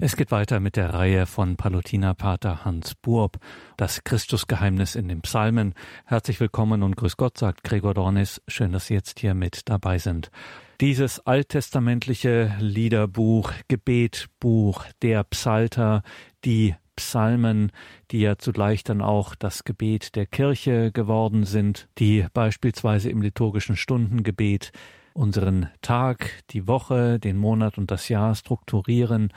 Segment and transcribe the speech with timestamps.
[0.00, 3.38] Es geht weiter mit der Reihe von Palutinerpater Hans Buob,
[3.76, 5.74] das Christusgeheimnis in den Psalmen.
[6.04, 8.40] Herzlich willkommen und grüß Gott, sagt Gregor Dornis.
[8.46, 10.30] Schön, dass Sie jetzt hier mit dabei sind.
[10.80, 16.04] Dieses alttestamentliche Liederbuch, Gebetbuch, der Psalter,
[16.44, 17.72] die Psalmen,
[18.12, 23.74] die ja zugleich dann auch das Gebet der Kirche geworden sind, die beispielsweise im liturgischen
[23.74, 24.70] Stundengebet
[25.12, 29.32] unseren Tag, die Woche, den Monat und das Jahr strukturieren,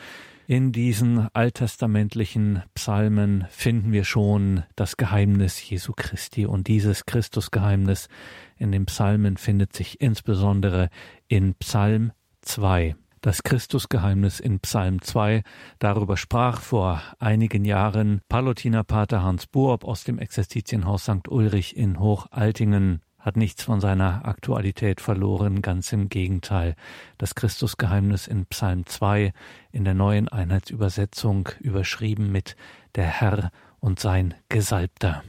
[0.48, 8.10] in diesen alttestamentlichen Psalmen finden wir schon das Geheimnis Jesu Christi und dieses Christusgeheimnis
[8.58, 10.90] in den Psalmen findet sich insbesondere
[11.28, 12.96] in Psalm 2.
[13.22, 15.44] Das Christusgeheimnis in Psalm 2,
[15.78, 21.28] darüber sprach vor einigen Jahren Palutiner Pater Hans Buob aus dem Exerzitienhaus St.
[21.28, 26.76] Ulrich in Hochaltingen hat nichts von seiner Aktualität verloren, ganz im Gegenteil.
[27.18, 29.32] Das Christusgeheimnis in Psalm 2
[29.72, 32.56] in der neuen Einheitsübersetzung überschrieben mit
[32.96, 35.24] Der Herr und sein Gesalbter.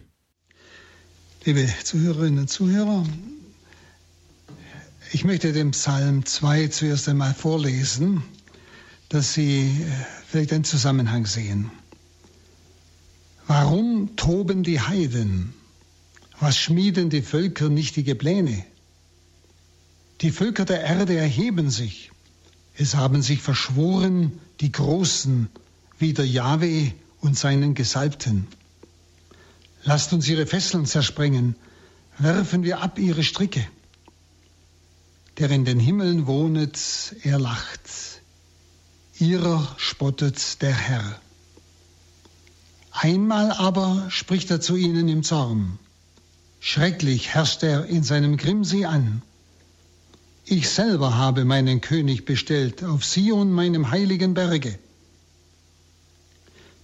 [1.45, 3.05] Liebe Zuhörerinnen und Zuhörer,
[5.13, 8.23] ich möchte den Psalm 2 zuerst einmal vorlesen,
[9.11, 9.85] dass Sie äh,
[10.27, 11.71] vielleicht einen Zusammenhang sehen.
[13.47, 15.53] Warum toben die Heiden?
[16.43, 18.65] Was schmieden die Völker nichtige Pläne?
[20.23, 22.11] Die Völker der Erde erheben sich.
[22.77, 25.49] Es haben sich verschworen die Großen
[26.01, 28.49] wider Jahwe und seinen Gesalbten.
[29.85, 31.55] Lasst uns ihre Fesseln zersprengen,
[32.19, 33.65] werfen wir ab ihre Stricke.
[35.39, 36.77] Der in den Himmeln wohnet,
[37.23, 37.89] er lacht,
[39.21, 41.21] ihrer spottet der Herr.
[42.91, 45.79] Einmal aber spricht er zu ihnen im Zorn.
[46.65, 49.21] Schrecklich herrscht er in seinem Grimm sie an.
[50.45, 54.79] Ich selber habe meinen König bestellt auf Sion, meinem heiligen Berge.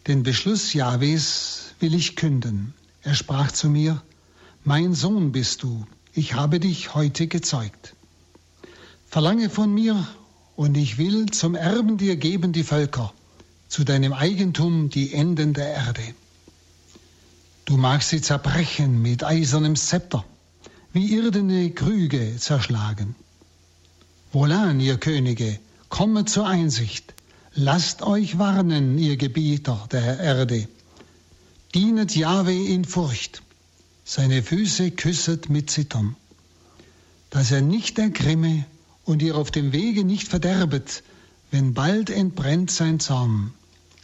[0.08, 2.74] Den Beschluss Jahwes will ich künden.
[3.02, 4.02] Er sprach zu mir,
[4.64, 7.94] Mein Sohn bist du, ich habe dich heute gezeugt.
[9.06, 10.08] Verlange von mir,
[10.56, 13.14] und ich will zum Erben dir geben die Völker,
[13.68, 16.02] zu deinem Eigentum die Enden der Erde.
[17.68, 20.24] Du magst sie zerbrechen mit eisernem Zepter,
[20.94, 23.14] wie irdene Krüge zerschlagen.
[24.32, 25.58] Wohlan, ihr Könige,
[25.90, 27.12] kommet zur Einsicht,
[27.52, 30.66] lasst euch warnen, ihr Gebieter der Erde.
[31.74, 33.42] Dienet Jahwe in Furcht,
[34.02, 36.16] seine Füße küsset mit Zittern,
[37.28, 38.64] dass er nicht ergrimme
[39.04, 41.02] und ihr auf dem Wege nicht verderbet,
[41.50, 43.52] wenn bald entbrennt sein Zorn.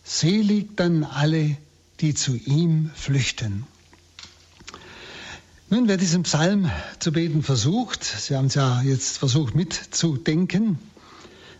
[0.05, 1.57] Selig dann alle,
[2.01, 3.67] die zu ihm flüchten.
[5.71, 10.79] Nun, wer diesen Psalm zu beten versucht, Sie haben es ja jetzt versucht mitzudenken,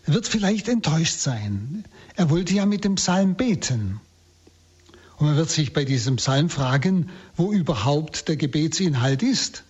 [0.05, 1.83] wird vielleicht enttäuscht sein.
[2.15, 3.99] Er wollte ja mit dem Psalm beten.
[5.17, 9.63] Und man wird sich bei diesem Psalm fragen, wo überhaupt der Gebetsinhalt ist.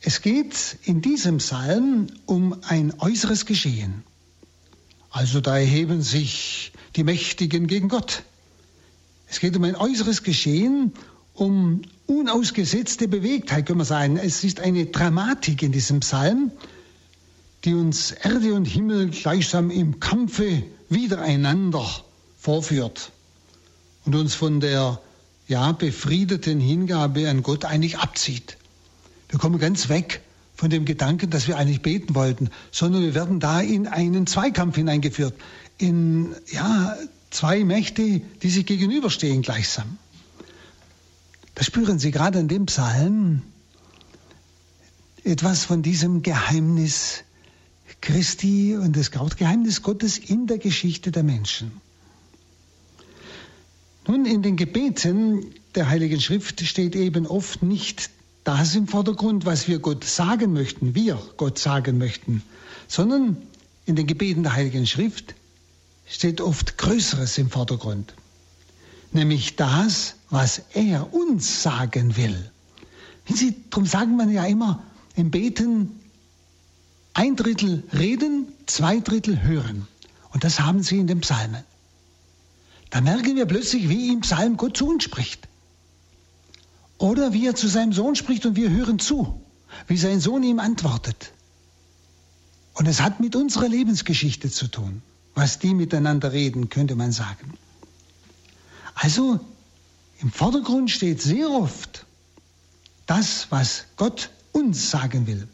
[0.00, 4.02] Es geht in diesem Psalm um ein äußeres Geschehen.
[5.10, 8.24] Also da erheben sich die Mächtigen gegen Gott.
[9.32, 10.92] Es geht um ein äußeres Geschehen,
[11.32, 14.18] um unausgesetzte Bewegtheit, können wir sagen.
[14.18, 16.52] Es ist eine Dramatik in diesem Psalm,
[17.64, 21.86] die uns Erde und Himmel gleichsam im Kampfe wiedereinander
[22.36, 23.10] vorführt
[24.04, 25.00] und uns von der
[25.48, 28.58] ja, befriedeten Hingabe an Gott eigentlich abzieht.
[29.30, 30.20] Wir kommen ganz weg
[30.56, 34.76] von dem Gedanken, dass wir eigentlich beten wollten, sondern wir werden da in einen Zweikampf
[34.76, 35.32] hineingeführt,
[35.78, 36.98] in ja,
[37.32, 39.98] zwei Mächte, die sich gegenüberstehen gleichsam.
[41.54, 43.42] Da spüren Sie gerade in dem Psalm
[45.24, 47.24] etwas von diesem Geheimnis
[48.00, 51.72] Christi und das Geheimnis Gottes in der Geschichte der Menschen.
[54.08, 58.10] Nun, in den Gebeten der Heiligen Schrift steht eben oft nicht
[58.44, 62.42] das im Vordergrund, was wir Gott sagen möchten, wir Gott sagen möchten,
[62.88, 63.36] sondern
[63.86, 65.36] in den Gebeten der Heiligen Schrift
[66.12, 68.14] steht oft Größeres im Vordergrund,
[69.12, 72.50] nämlich das, was er uns sagen will.
[73.26, 74.82] Wenn Sie, darum sagen wir ja immer
[75.16, 75.98] im Beten,
[77.14, 79.88] ein Drittel reden, zwei Drittel hören.
[80.32, 81.64] Und das haben Sie in den Psalmen.
[82.90, 85.48] Da merken wir plötzlich, wie im Psalm Gott zu uns spricht.
[86.98, 89.40] Oder wie er zu seinem Sohn spricht und wir hören zu,
[89.86, 91.32] wie sein Sohn ihm antwortet.
[92.74, 95.02] Und es hat mit unserer Lebensgeschichte zu tun
[95.34, 97.54] was die miteinander reden, könnte man sagen.
[98.94, 99.40] Also
[100.20, 102.06] im Vordergrund steht sehr oft
[103.06, 105.48] das, was Gott uns sagen will.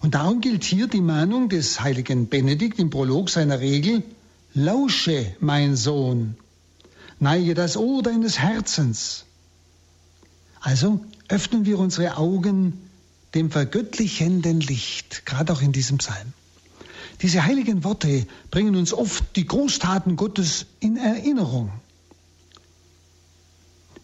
[0.00, 4.02] Und darum gilt hier die Mahnung des heiligen Benedikt im Prolog seiner Regel,
[4.54, 6.36] Lausche, mein Sohn,
[7.18, 9.24] neige das Ohr deines Herzens.
[10.60, 12.90] Also öffnen wir unsere Augen
[13.34, 16.32] dem vergöttlichenden Licht, gerade auch in diesem Psalm.
[17.20, 21.70] Diese heiligen Worte bringen uns oft die Großtaten Gottes in Erinnerung.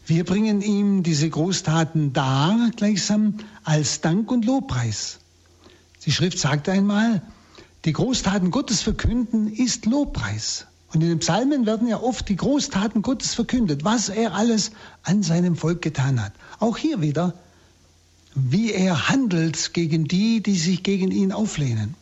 [0.07, 5.19] Wir bringen ihm diese Großtaten dar, gleichsam als Dank und Lobpreis.
[6.07, 7.21] Die Schrift sagt einmal,
[7.85, 10.67] die Großtaten Gottes verkünden ist Lobpreis.
[10.93, 14.71] Und in den Psalmen werden ja oft die Großtaten Gottes verkündet, was er alles
[15.03, 16.33] an seinem Volk getan hat.
[16.59, 17.35] Auch hier wieder,
[18.35, 21.95] wie er handelt gegen die, die sich gegen ihn auflehnen.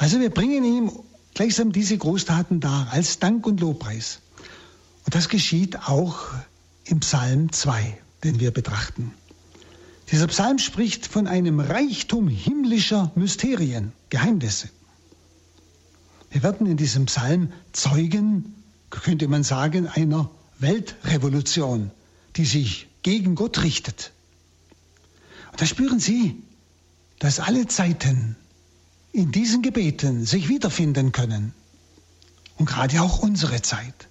[0.00, 0.92] Also wir bringen ihm
[1.34, 4.20] gleichsam diese Großtaten dar als Dank und Lobpreis.
[5.04, 6.28] Und das geschieht auch
[6.84, 9.12] im Psalm 2, den wir betrachten.
[10.10, 14.70] Dieser Psalm spricht von einem Reichtum himmlischer Mysterien, Geheimnisse.
[16.30, 18.54] Wir werden in diesem Psalm Zeugen,
[18.88, 20.30] könnte man sagen, einer
[20.60, 21.90] Weltrevolution,
[22.36, 24.12] die sich gegen Gott richtet.
[25.52, 26.42] Und da spüren Sie,
[27.18, 28.36] dass alle Zeiten
[29.12, 31.52] in diesen Gebeten sich wiederfinden können.
[32.56, 34.08] Und gerade auch unsere Zeit.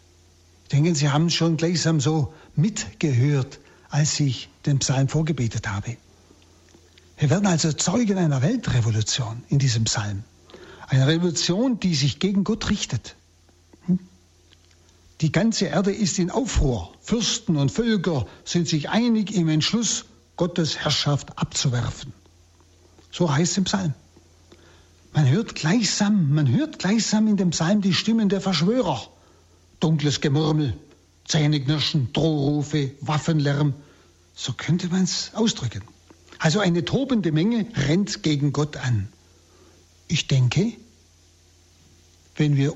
[0.64, 3.60] Ich denke, Sie haben schon gleichsam so mitgehört,
[3.90, 5.98] als ich den Psalm vorgebetet habe.
[7.18, 10.24] Wir werden also Zeugen einer Weltrevolution in diesem Psalm.
[10.88, 13.16] Eine Revolution, die sich gegen Gott richtet.
[13.86, 14.00] Hm?
[15.22, 16.94] Die ganze Erde ist in Aufruhr.
[17.02, 20.06] Fürsten und Völker sind sich einig im Entschluss,
[20.38, 22.14] Gottes Herrschaft abzuwerfen.
[23.12, 23.94] So heißt es im Psalm.
[25.14, 29.08] Man hört gleichsam, man hört gleichsam in dem Psalm die Stimmen der Verschwörer.
[29.80, 30.78] Dunkles Gemurmel,
[31.28, 33.74] Zähneknirschen, Drohrufe, Waffenlärm.
[34.36, 35.82] So könnte man es ausdrücken.
[36.38, 39.10] Also eine tobende Menge rennt gegen Gott an.
[40.08, 40.74] Ich denke,
[42.36, 42.74] wenn wir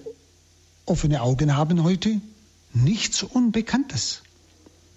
[0.85, 2.19] offene Augen haben heute,
[2.73, 4.21] nichts Unbekanntes.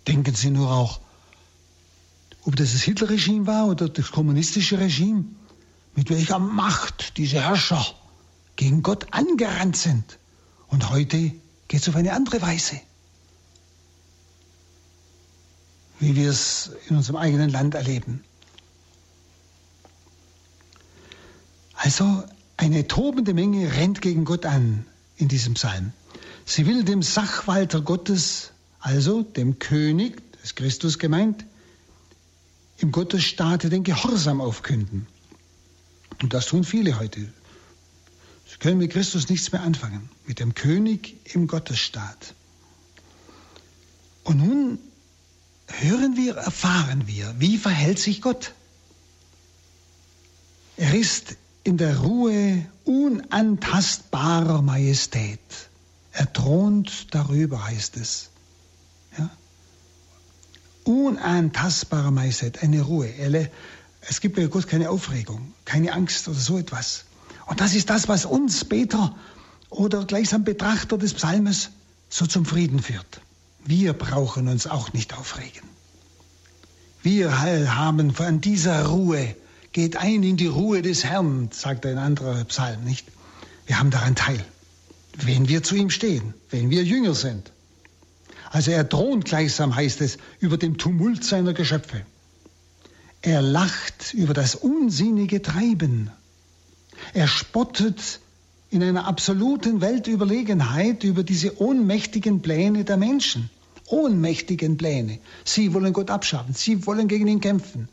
[0.09, 1.01] Denken Sie nur auch,
[2.45, 5.25] ob das das Hitlerregime war oder das kommunistische Regime,
[5.97, 7.85] mit welcher Macht diese Herrscher
[8.55, 10.19] gegen Gott angerannt sind.
[10.69, 11.33] Und heute
[11.69, 12.81] geht es auf eine andere Weise.
[15.99, 18.23] wie wir es in unserem eigenen Land erleben.
[21.75, 22.25] Also
[22.57, 25.93] eine tobende Menge rennt gegen Gott an in diesem Psalm.
[26.45, 31.45] Sie will dem Sachwalter Gottes, also dem König, des Christus gemeint,
[32.79, 35.07] im Gottesstaate den Gehorsam aufkünden.
[36.23, 37.33] Und das tun viele heute.
[38.49, 42.35] Sie können mit Christus nichts mehr anfangen, mit dem König im Gottesstaat.
[44.25, 44.79] Und nun
[45.69, 48.53] hören wir, erfahren wir, wie verhält sich Gott.
[50.77, 55.41] Er ist in der Ruhe unantastbarer Majestät.
[56.13, 58.31] Er thront darüber, heißt es.
[59.19, 59.31] Ja?
[60.85, 63.09] Unantastbare Majestät, eine Ruhe.
[64.09, 67.05] Es gibt bei Gott keine Aufregung, keine Angst oder so etwas.
[67.47, 69.15] Und das ist das, was uns Beter
[69.71, 71.71] oder gleichsam Betrachter des Psalmes
[72.09, 73.21] so zum Frieden führt.
[73.65, 75.69] Wir brauchen uns auch nicht aufregen.
[77.03, 77.43] Wir
[77.77, 79.35] haben von dieser Ruhe,
[79.73, 83.07] geht ein in die Ruhe des Herrn, sagt ein anderer Psalm, nicht?
[83.67, 84.45] Wir haben daran teil,
[85.19, 87.53] wenn wir zu ihm stehen, wenn wir Jünger sind.
[88.51, 92.07] Also er thront gleichsam, heißt es, über dem Tumult seiner Geschöpfe.
[93.27, 96.13] Er lacht über das unsinnige Treiben.
[97.13, 98.21] Er spottet
[98.71, 103.51] in einer absoluten Weltüberlegenheit über diese ohnmächtigen Pläne der Menschen
[103.89, 105.19] ohnmächtigen Pläne.
[105.45, 107.89] Sie wollen Gott abschaffen, sie wollen gegen ihn kämpfen.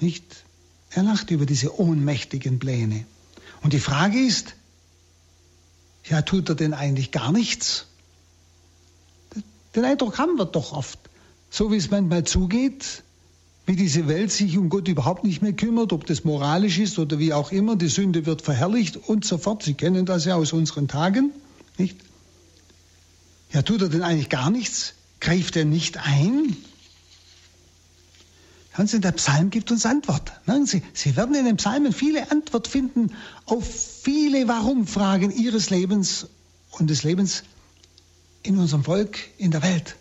[0.00, 0.24] Nicht?
[0.90, 3.04] Er lacht über diese ohnmächtigen Pläne.
[3.62, 4.54] Und die Frage ist,
[6.04, 7.86] ja, tut er denn eigentlich gar nichts?
[9.74, 11.00] Den Eindruck haben wir doch oft.
[11.50, 13.02] So wie es manchmal zugeht,
[13.64, 17.18] wie diese Welt sich um Gott überhaupt nicht mehr kümmert, ob das moralisch ist oder
[17.18, 19.62] wie auch immer, die Sünde wird verherrlicht und so fort.
[19.62, 21.30] Sie kennen das ja aus unseren Tagen,
[21.78, 21.96] nicht?
[23.52, 24.94] Ja, tut er denn eigentlich gar nichts?
[25.20, 26.56] Greift er nicht ein?
[28.72, 30.32] Hören Sie, der Psalm gibt uns Antwort.
[30.46, 33.12] Merken Sie, Sie werden in den Psalmen viele Antwort finden
[33.44, 33.64] auf
[34.02, 36.26] viele Warum-Fragen Ihres Lebens
[36.70, 37.44] und des Lebens
[38.42, 39.96] in unserem Volk, in der Welt.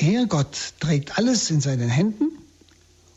[0.00, 2.30] Er, Gott, trägt alles in seinen Händen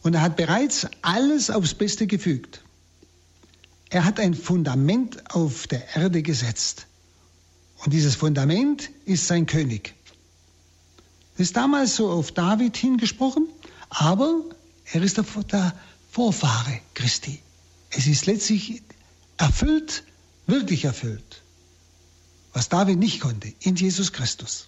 [0.03, 2.61] und er hat bereits alles aufs Beste gefügt.
[3.89, 6.87] Er hat ein Fundament auf der Erde gesetzt.
[7.83, 9.95] Und dieses Fundament ist sein König.
[11.37, 13.47] Das ist damals so auf David hingesprochen,
[13.89, 14.43] aber
[14.85, 15.25] er ist der,
[16.11, 17.41] Vorfahre Christi.
[17.89, 18.81] Es ist letztlich
[19.37, 20.03] erfüllt
[20.45, 21.41] wirklich erfüllt,
[22.51, 24.67] was David nicht konnte, in Jesus Christus.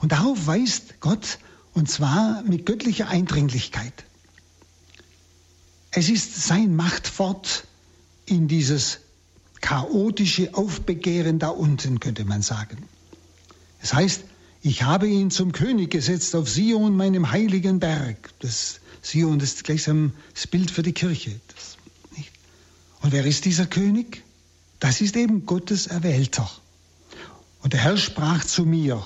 [0.00, 1.38] Und darauf weist Gott,
[1.72, 4.04] und zwar mit göttlicher Eindringlichkeit.
[5.92, 7.64] Es ist sein Machtwort
[8.26, 9.00] in dieses
[9.60, 12.78] chaotische Aufbegehren da unten, könnte man sagen.
[13.82, 14.22] Es heißt,
[14.62, 18.30] ich habe ihn zum König gesetzt auf Sion, meinem heiligen Berg.
[18.40, 21.40] Das Sion ist gleichsam das Bild für die Kirche.
[21.48, 21.76] Das,
[23.02, 24.22] und wer ist dieser König?
[24.78, 26.50] Das ist eben Gottes Erwählter.
[27.62, 29.04] Und der Herr sprach zu mir.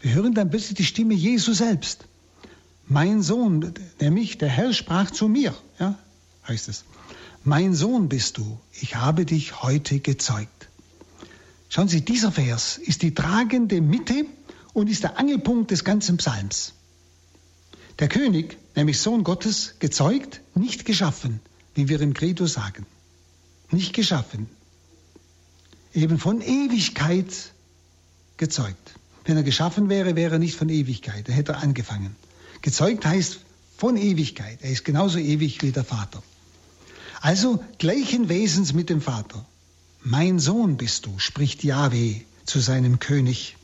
[0.00, 2.06] Wir hören dann plötzlich die Stimme Jesu selbst.
[2.86, 5.98] Mein Sohn, nämlich der Herr sprach zu mir, ja,
[6.46, 6.84] heißt es.
[7.44, 10.68] Mein Sohn bist du, ich habe dich heute gezeugt.
[11.68, 14.24] Schauen Sie, dieser Vers ist die tragende Mitte
[14.72, 16.72] und ist der Angelpunkt des ganzen Psalms.
[17.98, 21.40] Der König, nämlich Sohn Gottes, gezeugt, nicht geschaffen,
[21.74, 22.86] wie wir im Credo sagen.
[23.70, 24.48] Nicht geschaffen.
[25.92, 27.52] Eben von Ewigkeit
[28.36, 28.97] gezeugt.
[29.28, 31.28] Wenn er geschaffen wäre, wäre er nicht von Ewigkeit.
[31.28, 32.16] Er hätte angefangen.
[32.62, 33.40] Gezeugt heißt
[33.76, 34.60] von Ewigkeit.
[34.62, 36.22] Er ist genauso ewig wie der Vater.
[37.20, 39.44] Also gleichen Wesens mit dem Vater.
[40.02, 43.58] Mein Sohn bist du, spricht Yahweh zu seinem König.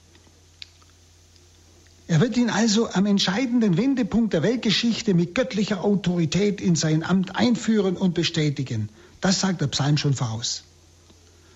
[2.09, 7.37] Er wird ihn also am entscheidenden Wendepunkt der Weltgeschichte mit göttlicher Autorität in sein Amt
[7.37, 8.91] einführen und bestätigen.
[9.23, 10.65] Das sagt der Psalm schon voraus.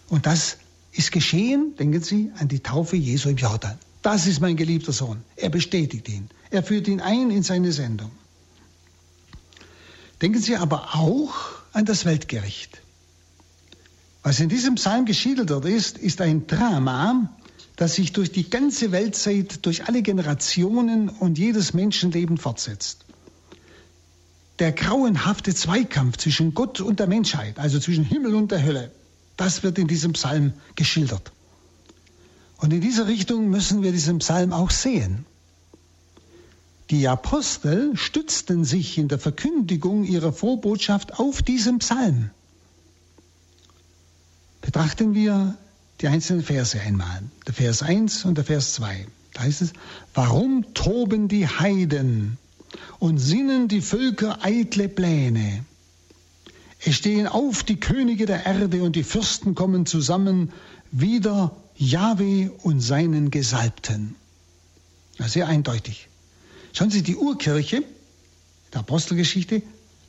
[0.08, 0.56] Und das
[0.92, 3.78] ist geschehen, denken Sie, an die Taufe Jesu im Jordan.
[4.02, 5.22] Das ist mein geliebter Sohn.
[5.36, 6.28] Er bestätigt ihn.
[6.50, 8.10] Er führt ihn ein in seine Sendung.
[10.22, 11.34] Denken Sie aber auch
[11.72, 12.80] an das Weltgericht.
[14.22, 17.30] Was in diesem Psalm geschildert ist, ist ein Drama,
[17.76, 23.04] das sich durch die ganze Weltzeit, durch alle Generationen und jedes Menschenleben fortsetzt.
[24.58, 28.90] Der grauenhafte Zweikampf zwischen Gott und der Menschheit, also zwischen Himmel und der Hölle,
[29.36, 31.30] das wird in diesem Psalm geschildert.
[32.58, 35.24] Und in dieser Richtung müssen wir diesen Psalm auch sehen.
[36.90, 42.30] Die Apostel stützten sich in der Verkündigung ihrer Vorbotschaft auf diesen Psalm.
[44.62, 45.56] Betrachten wir
[46.00, 47.22] die einzelnen Verse einmal.
[47.46, 49.06] Der Vers 1 und der Vers 2.
[49.34, 49.72] Da heißt es,
[50.14, 52.38] warum toben die Heiden
[52.98, 55.64] und sinnen die Völker eitle Pläne?
[56.84, 60.52] Es stehen auf die Könige der Erde und die Fürsten kommen zusammen,
[60.90, 64.16] wieder Jahwe und seinen Gesalbten.
[65.18, 66.08] Sehr eindeutig.
[66.72, 67.84] Schauen Sie, die Urkirche
[68.72, 69.62] der Apostelgeschichte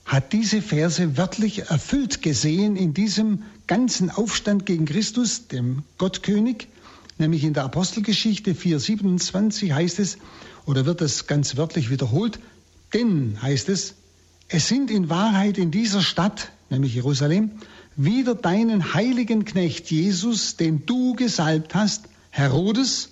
[0.04, 6.68] hat diese Verse wörtlich erfüllt gesehen in diesem ganzen Aufstand gegen Christus, dem Gottkönig,
[7.20, 10.18] nämlich in der Apostelgeschichte 4.27 heißt es,
[10.66, 12.40] oder wird es ganz wörtlich wiederholt,
[12.94, 13.94] denn heißt es,
[14.48, 17.52] es sind in Wahrheit in dieser Stadt, nämlich Jerusalem,
[18.02, 23.10] wieder deinen heiligen Knecht Jesus, den du gesalbt hast, Herodes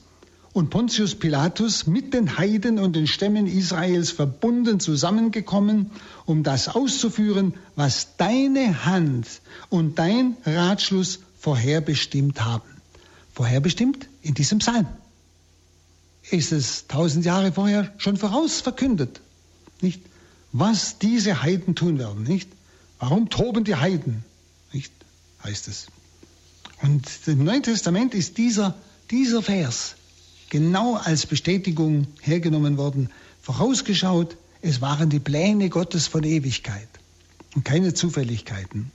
[0.53, 5.91] und Pontius Pilatus mit den Heiden und den Stämmen Israels verbunden zusammengekommen,
[6.25, 9.27] um das auszuführen, was deine Hand
[9.67, 12.69] und dein Ratschluss vorherbestimmt haben.
[13.33, 14.87] Vorherbestimmt in diesem Psalm.
[16.31, 19.19] Ist es tausend Jahre vorher schon vorausverkündet,
[19.81, 20.01] nicht?
[20.53, 22.49] Was diese Heiden tun werden, nicht?
[22.99, 24.23] Warum toben die Heiden?
[25.47, 25.87] Heißt es.
[26.81, 28.75] Und im Neuen Testament ist dieser,
[29.09, 29.95] dieser Vers
[30.49, 33.11] genau als Bestätigung hergenommen worden,
[33.41, 36.89] vorausgeschaut, es waren die Pläne Gottes von Ewigkeit
[37.55, 38.91] und keine Zufälligkeiten.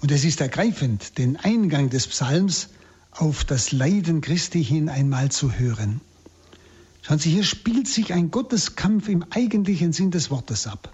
[0.00, 2.68] Und es ist ergreifend, den Eingang des Psalms
[3.10, 6.00] auf das Leiden Christi hin einmal zu hören.
[7.02, 10.92] Schauen Sie, hier spielt sich ein Gotteskampf im eigentlichen Sinn des Wortes ab.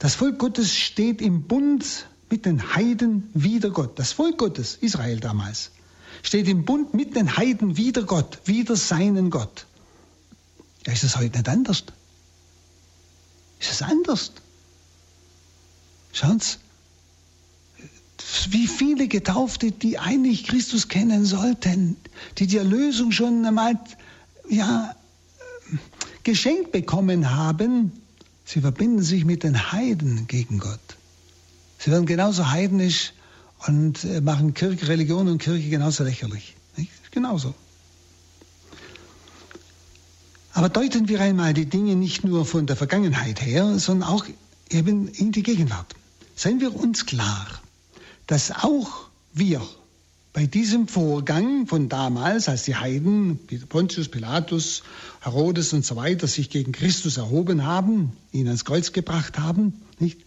[0.00, 3.98] Das Volk Gottes steht im Bund mit den Heiden wider Gott.
[3.98, 5.70] Das Volk Gottes, Israel damals,
[6.22, 9.66] steht im Bund mit den Heiden wider Gott, wider seinen Gott.
[10.86, 11.84] Ja, ist es heute nicht anders?
[13.60, 14.32] Ist es anders?
[16.14, 16.56] Schauen Sie,
[18.48, 21.98] wie viele Getaufte, die eigentlich Christus kennen sollten,
[22.38, 23.78] die die Erlösung schon einmal
[24.48, 24.96] ja,
[26.22, 27.92] geschenkt bekommen haben,
[28.46, 30.80] sie verbinden sich mit den Heiden gegen Gott.
[31.82, 33.12] Sie werden genauso heidnisch
[33.66, 36.54] und äh, machen Kirche, Religion und Kirche genauso lächerlich.
[36.76, 36.92] Nicht?
[37.10, 37.54] Genauso.
[40.52, 44.26] Aber deuten wir einmal die Dinge nicht nur von der Vergangenheit her, sondern auch
[44.70, 45.96] eben in die Gegenwart.
[46.36, 47.48] Seien wir uns klar,
[48.28, 49.60] dass auch wir
[50.32, 54.84] bei diesem Vorgang von damals, als die Heiden, Pontius Pilatus,
[55.20, 60.20] Herodes und so weiter, sich gegen Christus erhoben haben, ihn ans Kreuz gebracht haben, nicht?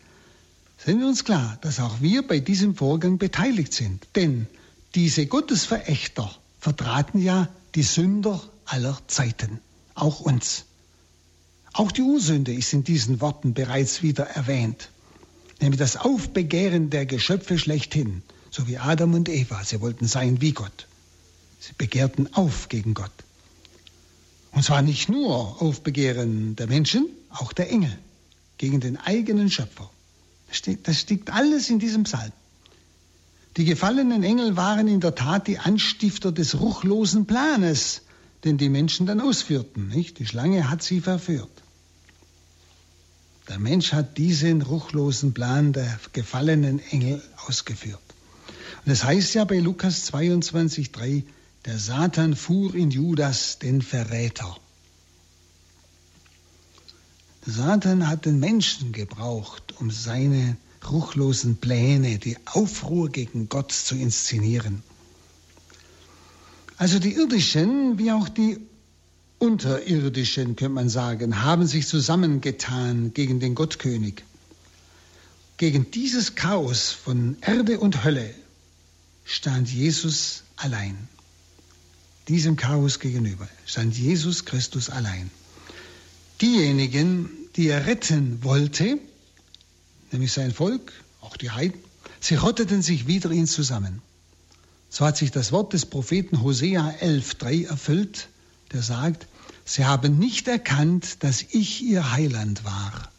[0.86, 4.06] Sind wir uns klar, dass auch wir bei diesem Vorgang beteiligt sind.
[4.16, 4.46] Denn
[4.94, 9.60] diese Gottesverächter vertraten ja die Sünder aller Zeiten,
[9.96, 10.66] auch uns.
[11.74, 14.90] Auch die Ursünde ist in diesen Worten bereits wieder erwähnt,
[15.60, 19.64] nämlich das Aufbegehren der Geschöpfe schlechthin, so wie Adam und Eva.
[19.64, 20.88] Sie wollten sein wie Gott.
[21.60, 23.12] Sie begehrten auf gegen Gott.
[24.52, 27.98] Und zwar nicht nur Aufbegehren der Menschen, auch der Engel
[28.60, 29.90] gegen den eigenen Schöpfer.
[30.84, 32.32] Das steckt, alles in diesem Psalm.
[33.58, 38.02] Die gefallenen Engel waren in der Tat die Anstifter des ruchlosen Planes,
[38.44, 39.88] den die Menschen dann ausführten.
[39.88, 40.20] Nicht?
[40.20, 41.50] Die Schlange hat sie verführt.
[43.48, 48.02] Der Mensch hat diesen ruchlosen Plan der gefallenen Engel ausgeführt.
[48.86, 51.24] Und das heißt ja bei Lukas 22,3,
[51.66, 54.58] der Satan fuhr in Judas den Verräter.
[57.46, 60.58] Satan hat den Menschen gebraucht, um seine
[60.90, 64.84] ruchlosen Pläne, die Aufruhr gegen Gott zu inszenieren.
[66.78, 68.60] Also die irdischen wie auch die
[69.38, 74.24] unterirdischen, könnte man sagen, haben sich zusammengetan gegen den Gottkönig.
[75.58, 78.34] Gegen dieses Chaos von Erde und Hölle
[79.24, 81.08] stand Jesus allein.
[82.28, 85.30] Diesem Chaos gegenüber stand Jesus Christus allein.
[86.42, 89.00] Diejenigen, die er retten wollte,
[90.12, 91.80] nämlich sein Volk, auch die Heiden,
[92.20, 94.02] sie rotteten sich wieder ihn zusammen.
[94.90, 98.28] So hat sich das Wort des Propheten Hosea 11.3 erfüllt,
[98.72, 99.28] der sagt,
[99.64, 103.10] sie haben nicht erkannt, dass ich ihr Heiland war.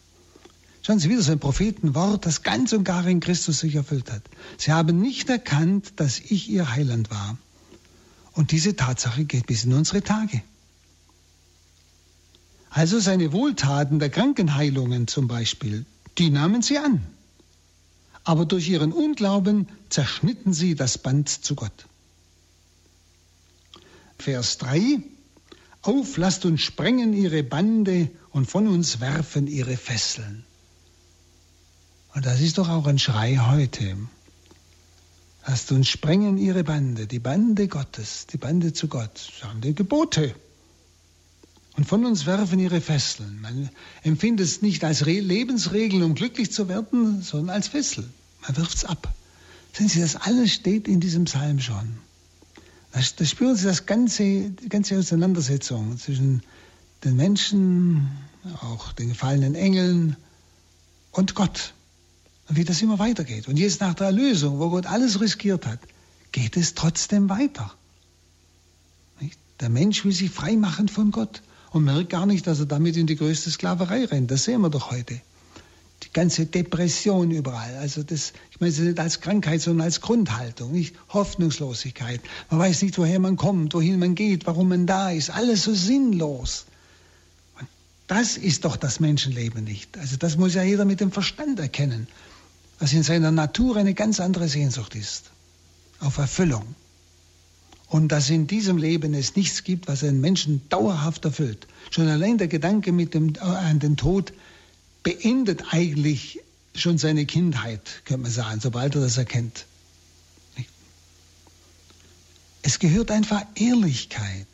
[0.87, 4.21] Schauen Sie wieder so ein Prophetenwort, das ganz und gar in Christus sich erfüllt hat.
[4.57, 7.37] Sie haben nicht erkannt, dass ich ihr Heiland war.
[8.31, 10.41] Und diese Tatsache geht bis in unsere Tage.
[12.77, 15.83] Also seine Wohltaten der Krankenheilungen zum Beispiel,
[16.19, 17.01] die nahmen sie an.
[18.23, 21.87] Aber durch ihren Unglauben zerschnitten sie das Band zu Gott.
[24.19, 24.99] Vers 3.
[25.81, 30.43] Auf, lasst uns sprengen ihre Bande und von uns werfen ihre Fesseln.
[32.13, 33.97] Und das ist doch auch ein Schrei heute.
[35.47, 39.31] Lasst uns sprengen ihre Bande, die Bande Gottes, die Bande zu Gott.
[39.41, 40.35] Das sind die Gebote
[41.77, 43.39] und von uns werfen ihre Fesseln.
[43.39, 43.69] Man
[44.01, 48.09] empfindet es nicht als Re Lebensregel, um glücklich zu werden, sondern als Fessel.
[48.41, 49.13] Man wirft es ab.
[49.73, 51.97] Sehen Sie, das alles steht in diesem Psalm schon.
[52.93, 56.41] Da, da spüren Sie das ganze, die ganze Auseinandersetzung zwischen
[57.03, 58.09] den Menschen,
[58.61, 60.17] auch den gefallenen Engeln
[61.11, 61.75] und Gott.
[62.49, 63.47] Und wie das immer weitergeht.
[63.47, 65.79] Und jetzt nach der Erlösung, wo Gott alles riskiert hat,
[66.31, 67.71] geht es trotzdem weiter.
[69.59, 72.97] Der Mensch will sich frei machen von Gott und merkt gar nicht, dass er damit
[72.97, 74.31] in die größte Sklaverei rennt.
[74.31, 75.19] Das sehen wir doch heute.
[76.03, 77.75] Die ganze Depression überall.
[77.77, 82.21] Also das, ich meine es nicht als Krankheit, sondern als Grundhaltung, nicht Hoffnungslosigkeit.
[82.49, 85.31] Man weiß nicht, woher man kommt, wohin man geht, warum man da ist.
[85.31, 86.65] Alles so sinnlos.
[87.59, 87.67] Und
[88.05, 89.97] das ist doch das Menschenleben nicht.
[89.97, 92.07] Also das muss ja jeder mit dem Verstand erkennen,
[92.79, 95.31] was in seiner Natur eine ganz andere Sehnsucht ist.
[95.99, 96.75] Auf Erfüllung
[97.87, 101.67] und dass in diesem Leben es nichts gibt, was einen Menschen dauerhaft erfüllt.
[101.89, 104.33] Schon allein der Gedanke dem, äh, an den Tod
[105.03, 106.41] beendet eigentlich
[106.75, 109.65] schon seine Kindheit, könnte man sagen, sobald er das erkennt.
[112.61, 114.47] Es gehört einfach Ehrlichkeit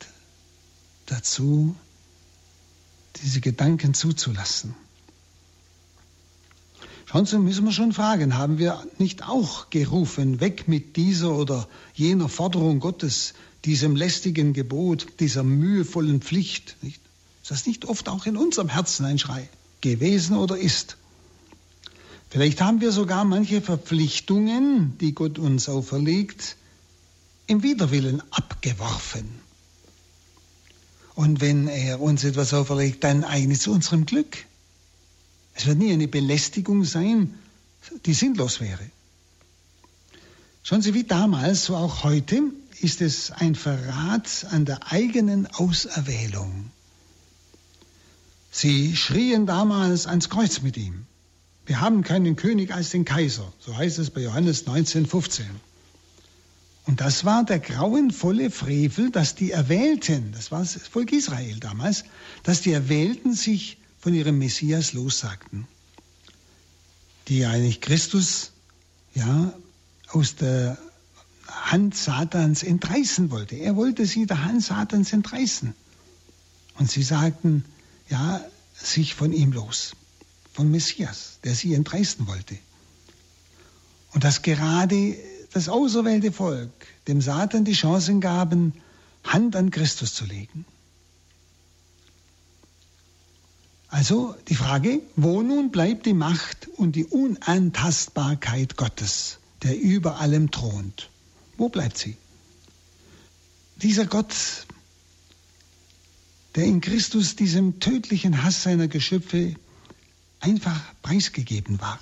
[1.06, 1.74] dazu,
[3.16, 4.74] diese Gedanken zuzulassen.
[7.24, 12.28] Sie, müssen wir schon fragen, haben wir nicht auch gerufen, weg mit dieser oder jener
[12.28, 16.76] Forderung Gottes, diesem lästigen Gebot, dieser mühevollen Pflicht?
[16.82, 17.00] Nicht?
[17.40, 19.48] Ist das nicht oft auch in unserem Herzen ein Schrei
[19.80, 20.96] gewesen oder ist?
[22.30, 26.56] Vielleicht haben wir sogar manche Verpflichtungen, die Gott uns auferlegt,
[27.46, 29.28] im Widerwillen abgeworfen.
[31.14, 34.46] Und wenn er uns etwas auferlegt, dann eigentlich zu unserem Glück.
[35.54, 37.34] Es wird nie eine Belästigung sein,
[38.06, 38.90] die sinnlos wäre.
[40.62, 42.42] Schauen Sie, wie damals, so auch heute,
[42.80, 46.70] ist es ein Verrat an der eigenen Auserwählung.
[48.50, 51.06] Sie schrien damals ans Kreuz mit ihm.
[51.66, 55.46] Wir haben keinen König als den Kaiser, so heißt es bei Johannes 19, 15.
[56.86, 62.04] Und das war der grauenvolle Frevel, dass die Erwählten, das war das Volk Israel damals,
[62.42, 65.66] dass die Erwählten sich von ihrem Messias lossagten,
[67.28, 68.52] die eigentlich Christus
[69.14, 69.54] ja
[70.08, 70.76] aus der
[71.48, 73.56] Hand Satans entreißen wollte.
[73.56, 75.72] Er wollte sie der Hand Satans entreißen.
[76.78, 77.64] Und sie sagten,
[78.10, 79.96] ja, sich von ihm los,
[80.52, 82.58] vom Messias, der sie entreißen wollte.
[84.12, 85.16] Und dass gerade
[85.54, 86.70] das auserwählte Volk
[87.08, 88.74] dem Satan die Chancen gaben,
[89.24, 90.66] Hand an Christus zu legen.
[93.94, 100.50] Also die Frage, wo nun bleibt die Macht und die Unantastbarkeit Gottes, der über allem
[100.50, 101.10] thront?
[101.58, 102.16] Wo bleibt sie?
[103.76, 104.34] Dieser Gott,
[106.56, 109.54] der in Christus diesem tödlichen Hass seiner Geschöpfe
[110.40, 112.00] einfach preisgegeben war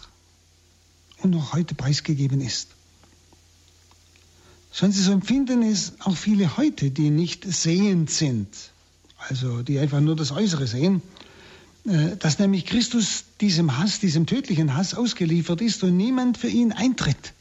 [1.18, 2.68] und noch heute preisgegeben ist.
[4.72, 8.48] Sie, so empfinden es auch viele heute, die nicht sehend sind,
[9.18, 11.02] also die einfach nur das Äußere sehen,
[11.84, 17.32] dass nämlich Christus diesem Hass, diesem tödlichen Hass ausgeliefert ist und niemand für ihn eintritt.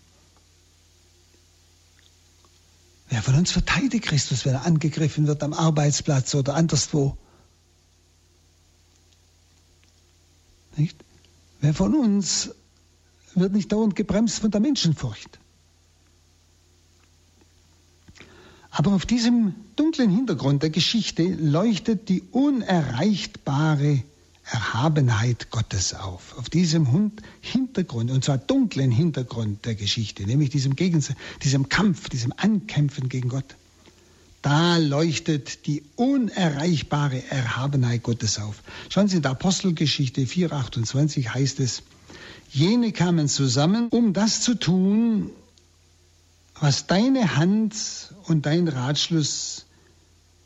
[3.10, 7.18] Wer von uns verteidigt Christus, wenn er angegriffen wird am Arbeitsplatz oder anderswo?
[10.78, 10.98] Nicht?
[11.60, 12.56] Wer von uns
[13.36, 15.40] wird nicht dauernd gebremst von der Menschenfurcht?
[18.72, 24.04] Aber auf diesem dunklen Hintergrund der Geschichte leuchtet die unerreichbare
[24.46, 26.38] Erhabenheit Gottes auf.
[26.38, 32.34] Auf diesem Hintergrund, und zwar dunklen Hintergrund der Geschichte, nämlich diesem, Gegensatz, diesem Kampf, diesem
[32.36, 33.56] Ankämpfen gegen Gott.
[34.42, 38.64] Da leuchtet die unerreichbare Erhabenheit Gottes auf.
[38.90, 41.84] Schauen Sie in der Apostelgeschichte 4,28 heißt es,
[42.50, 45.30] jene kamen zusammen, um das zu tun,
[46.60, 47.76] was deine Hand
[48.24, 49.66] und dein Ratschluss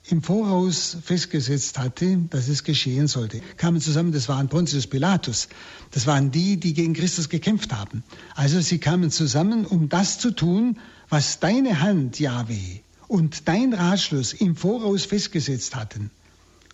[0.07, 3.41] im Voraus festgesetzt hatte, dass es geschehen sollte.
[3.57, 5.47] Kamen zusammen, das waren Pontius Pilatus,
[5.91, 8.03] das waren die, die gegen Christus gekämpft haben.
[8.35, 10.77] Also sie kamen zusammen, um das zu tun,
[11.09, 16.11] was deine Hand, Yahweh, und dein Ratschluss im Voraus festgesetzt hatten,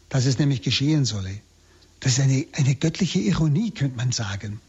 [0.09, 1.39] dass es nämlich geschehen solle.
[2.01, 4.59] Das ist eine, eine göttliche Ironie, könnte man sagen.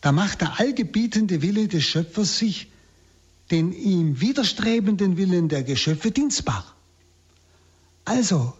[0.00, 2.68] Da macht der allgebietende Wille des Schöpfers sich
[3.50, 6.64] den ihm widerstrebenden Willen der Geschöpfe dienstbar.
[8.10, 8.52] Also,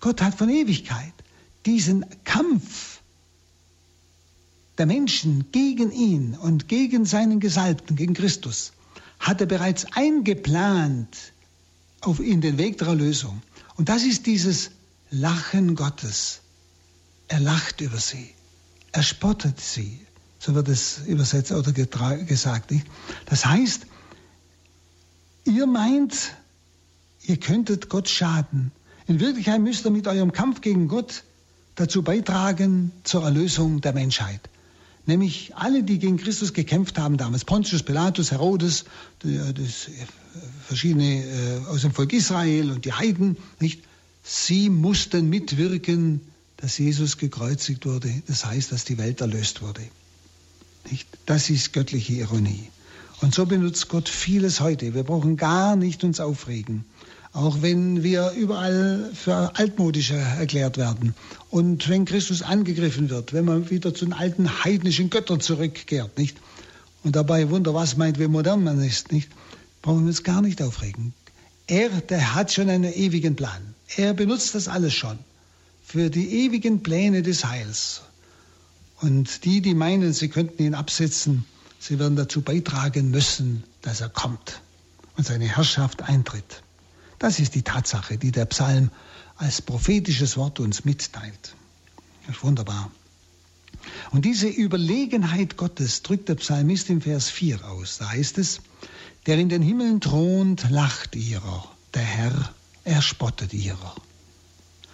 [0.00, 1.14] Gott hat von Ewigkeit
[1.64, 3.00] diesen Kampf
[4.76, 8.72] der Menschen gegen ihn und gegen seinen Gesalbten, gegen Christus,
[9.18, 11.16] hat er bereits eingeplant
[12.02, 13.40] auf in den Weg der Erlösung.
[13.76, 14.72] Und das ist dieses
[15.10, 16.40] Lachen Gottes.
[17.28, 18.28] Er lacht über sie.
[18.92, 20.00] Er spottet sie.
[20.38, 22.70] So wird es übersetzt oder gesagt.
[22.70, 22.86] Nicht?
[23.24, 23.86] Das heißt,
[25.44, 26.34] ihr meint,
[27.22, 28.70] ihr könntet Gott schaden.
[29.06, 31.24] In Wirklichkeit müsst ihr mit eurem Kampf gegen Gott
[31.74, 34.40] dazu beitragen zur Erlösung der Menschheit.
[35.04, 38.84] Nämlich alle, die gegen Christus gekämpft haben damals, Pontius Pilatus, Herodes,
[39.18, 39.90] das, äh,
[40.64, 43.82] verschiedene äh, aus dem Volk Israel und die Heiden, nicht?
[44.22, 46.20] Sie mussten mitwirken,
[46.58, 48.22] dass Jesus gekreuzigt wurde.
[48.28, 49.82] Das heißt, dass die Welt erlöst wurde.
[50.88, 51.08] Nicht?
[51.26, 52.68] Das ist göttliche Ironie.
[53.20, 54.94] Und so benutzt Gott vieles heute.
[54.94, 56.84] Wir brauchen gar nicht uns aufregen
[57.32, 61.14] auch wenn wir überall für altmodischer erklärt werden.
[61.50, 66.36] Und wenn Christus angegriffen wird, wenn man wieder zu den alten heidnischen Göttern zurückkehrt, nicht?
[67.04, 69.30] Und dabei wunder was meint, wie modern man ist, nicht?
[69.80, 71.14] Brauchen wir uns gar nicht aufregen.
[71.66, 73.74] Er, der hat schon einen ewigen Plan.
[73.96, 75.18] Er benutzt das alles schon
[75.84, 78.02] für die ewigen Pläne des Heils.
[79.00, 81.44] Und die, die meinen, sie könnten ihn absetzen,
[81.78, 84.60] sie werden dazu beitragen müssen, dass er kommt
[85.16, 86.62] und seine Herrschaft eintritt.
[87.22, 88.90] Das ist die Tatsache, die der Psalm
[89.36, 91.54] als prophetisches Wort uns mitteilt.
[92.26, 92.90] Das ist wunderbar.
[94.10, 97.98] Und diese Überlegenheit Gottes drückt der Psalmist im Vers 4 aus.
[97.98, 98.60] Da heißt es,
[99.26, 103.94] der in den Himmeln thront, lacht ihrer, der Herr, er spottet ihrer.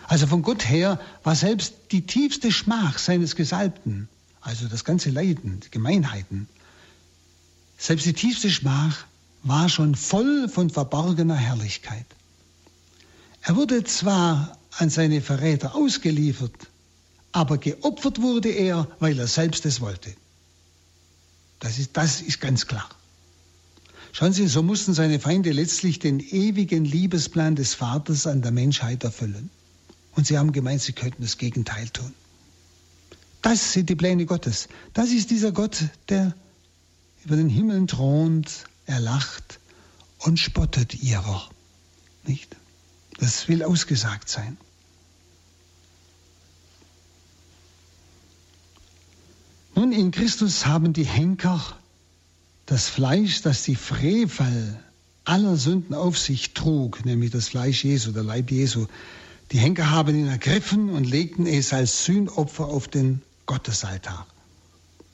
[0.07, 4.07] Also von Gott her war selbst die tiefste Schmach seines Gesalbten,
[4.43, 6.47] also das ganze Leiden, die Gemeinheiten,
[7.79, 9.07] selbst die tiefste Schmach
[9.45, 12.05] war schon voll von verborgener Herrlichkeit.
[13.43, 16.69] Er wurde zwar an seine Verräter ausgeliefert,
[17.33, 20.13] aber geopfert wurde er, weil er selbst es wollte.
[21.61, 22.89] Das ist, das ist ganz klar.
[24.13, 29.05] Schauen Sie, so mussten seine Feinde letztlich den ewigen Liebesplan des Vaters an der Menschheit
[29.05, 29.51] erfüllen.
[30.15, 32.13] Und sie haben gemeint, sie könnten das Gegenteil tun.
[33.43, 34.69] Das sind die Pläne Gottes.
[34.95, 36.35] Das ist dieser Gott, der
[37.25, 39.61] über den Himmel thront, er lacht
[40.19, 41.49] und spottet ihrer.
[42.27, 42.57] Nicht?
[43.19, 44.57] Das will ausgesagt sein.
[49.75, 51.61] Nun, in Christus haben die Henker
[52.67, 54.79] das Fleisch, das die Frevel
[55.25, 58.87] aller Sünden auf sich trug, nämlich das Fleisch Jesu, der Leib Jesu.
[59.53, 64.27] Die Henker haben ihn ergriffen und legten es als Sühnopfer auf den Gottesaltar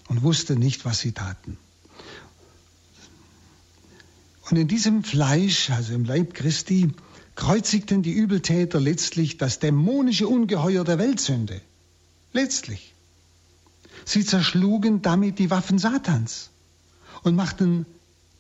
[0.08, 1.56] und wussten nicht, was sie taten.
[4.50, 6.90] Und in diesem Fleisch, also im Leib Christi,
[7.34, 11.60] kreuzigten die Übeltäter letztlich das dämonische Ungeheuer der Weltsünde.
[12.32, 12.94] Letztlich.
[14.04, 16.50] Sie zerschlugen damit die Waffen Satans
[17.22, 17.86] und machten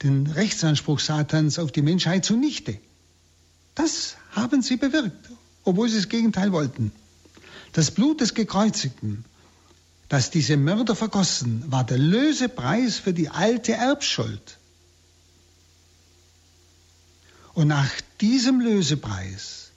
[0.02, 2.78] den Rechtsanspruch Satans auf die Menschheit zunichte.
[3.74, 5.30] Das haben sie bewirkt,
[5.64, 6.92] obwohl sie das Gegenteil wollten.
[7.72, 9.24] Das Blut des Gekreuzigten,
[10.08, 14.58] das diese Mörder vergossen, war der Lösepreis für die alte Erbschuld.
[17.54, 17.90] Und nach
[18.20, 19.70] diesem Lösepreis,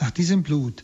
[0.00, 0.82] nach diesem Blut,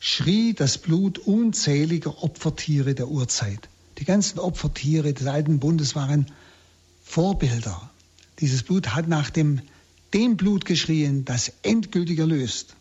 [0.00, 3.68] schrie das Blut unzähliger Opfertiere der Urzeit.
[3.98, 6.26] Die ganzen Opfertiere des alten Bundes waren
[7.04, 7.90] Vorbilder.
[8.40, 9.60] Dieses Blut hat nach dem,
[10.14, 12.74] dem Blut geschrien, das endgültig erlöst.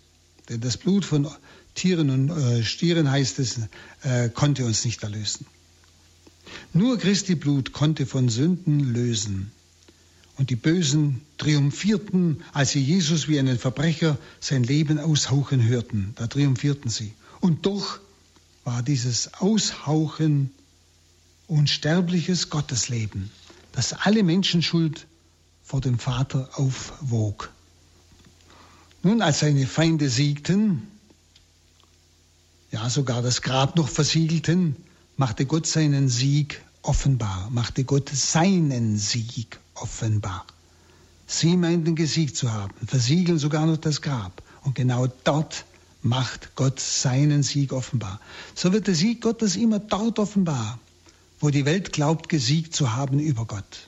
[0.49, 1.27] Denn das Blut von
[1.75, 3.60] Tieren und äh, Stieren heißt es,
[4.03, 5.45] äh, konnte uns nicht erlösen.
[6.73, 9.51] Nur Christi Blut konnte von Sünden lösen.
[10.38, 16.13] Und die Bösen triumphierten, als sie Jesus wie einen Verbrecher sein Leben aushauchen hörten.
[16.15, 17.13] Da triumphierten sie.
[17.41, 18.00] Und doch
[18.63, 20.52] war dieses Aushauchen
[21.47, 23.32] unsterbliches Gottesleben,
[23.71, 25.08] das alle Menschenschuld
[25.63, 27.52] vor dem Vater aufwog.
[29.02, 30.88] Nun, als seine Feinde siegten,
[32.71, 34.76] ja sogar das Grab noch versiegelten,
[35.15, 40.46] machte Gott seinen Sieg offenbar, machte Gott seinen Sieg offenbar.
[41.26, 44.42] Sie meinten gesiegt zu haben, versiegeln sogar noch das Grab.
[44.63, 45.66] Und genau dort
[46.02, 48.20] macht Gott seinen Sieg offenbar.
[48.56, 50.80] So wird der Sieg Gottes immer dort offenbar,
[51.40, 53.88] wo die Welt glaubt, gesiegt zu haben über Gott.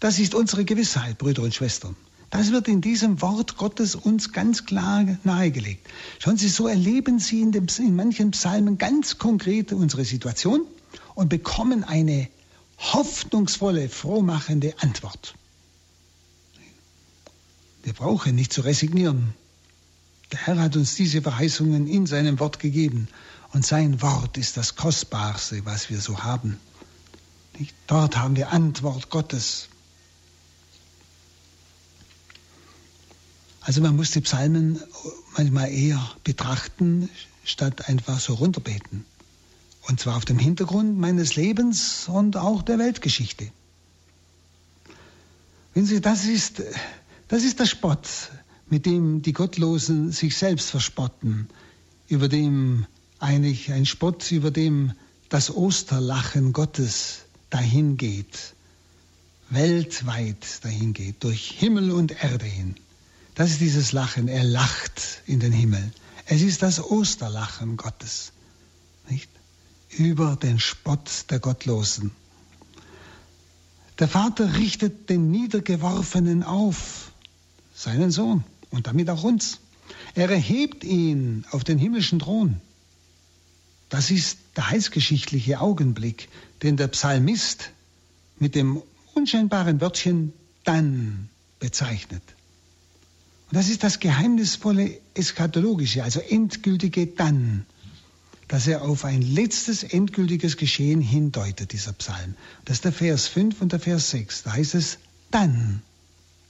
[0.00, 1.94] Das ist unsere Gewissheit, Brüder und Schwestern.
[2.30, 5.86] Das wird in diesem Wort Gottes uns ganz klar nahegelegt.
[6.20, 10.62] Schauen Sie, so erleben Sie in, dem, in manchen Psalmen ganz konkret unsere Situation
[11.14, 12.28] und bekommen eine
[12.80, 15.34] hoffnungsvolle, frohmachende Antwort.
[17.82, 19.34] Wir brauchen nicht zu resignieren.
[20.32, 23.08] Der Herr hat uns diese Verheißungen in seinem Wort gegeben.
[23.52, 26.58] Und sein Wort ist das Kostbarste, was wir so haben.
[27.86, 29.68] Dort haben wir Antwort Gottes.
[33.60, 34.80] Also man muss die Psalmen
[35.36, 37.10] manchmal eher betrachten,
[37.44, 39.04] statt einfach so runterbeten.
[39.90, 43.50] Und zwar auf dem Hintergrund meines Lebens und auch der Weltgeschichte.
[45.74, 46.62] Wenn Sie, das ist,
[47.26, 48.08] das ist der Spott,
[48.68, 51.48] mit dem die Gottlosen sich selbst verspotten,
[52.06, 52.86] über dem
[53.18, 54.92] eigentlich ein Spott, über dem
[55.28, 58.54] das Osterlachen Gottes dahingeht,
[59.48, 62.76] weltweit dahingeht, durch Himmel und Erde hin.
[63.34, 65.90] Das ist dieses Lachen, er lacht in den Himmel.
[66.26, 68.30] Es ist das Osterlachen Gottes.
[69.08, 69.39] Nicht?
[69.90, 72.10] Über den Spott der Gottlosen.
[73.98, 77.12] Der Vater richtet den Niedergeworfenen auf,
[77.74, 79.60] seinen Sohn und damit auch uns.
[80.14, 82.60] Er erhebt ihn auf den himmlischen Thron.
[83.88, 86.28] Das ist der heilsgeschichtliche Augenblick,
[86.62, 87.70] den der Psalmist
[88.38, 88.82] mit dem
[89.14, 90.32] unscheinbaren Wörtchen
[90.64, 92.22] dann bezeichnet.
[93.50, 97.66] Und das ist das geheimnisvolle eschatologische, also endgültige dann
[98.50, 102.34] dass er auf ein letztes endgültiges Geschehen hindeutet, dieser Psalm.
[102.64, 104.42] Das ist der Vers 5 und der Vers 6.
[104.42, 104.98] Da heißt es,
[105.30, 105.82] dann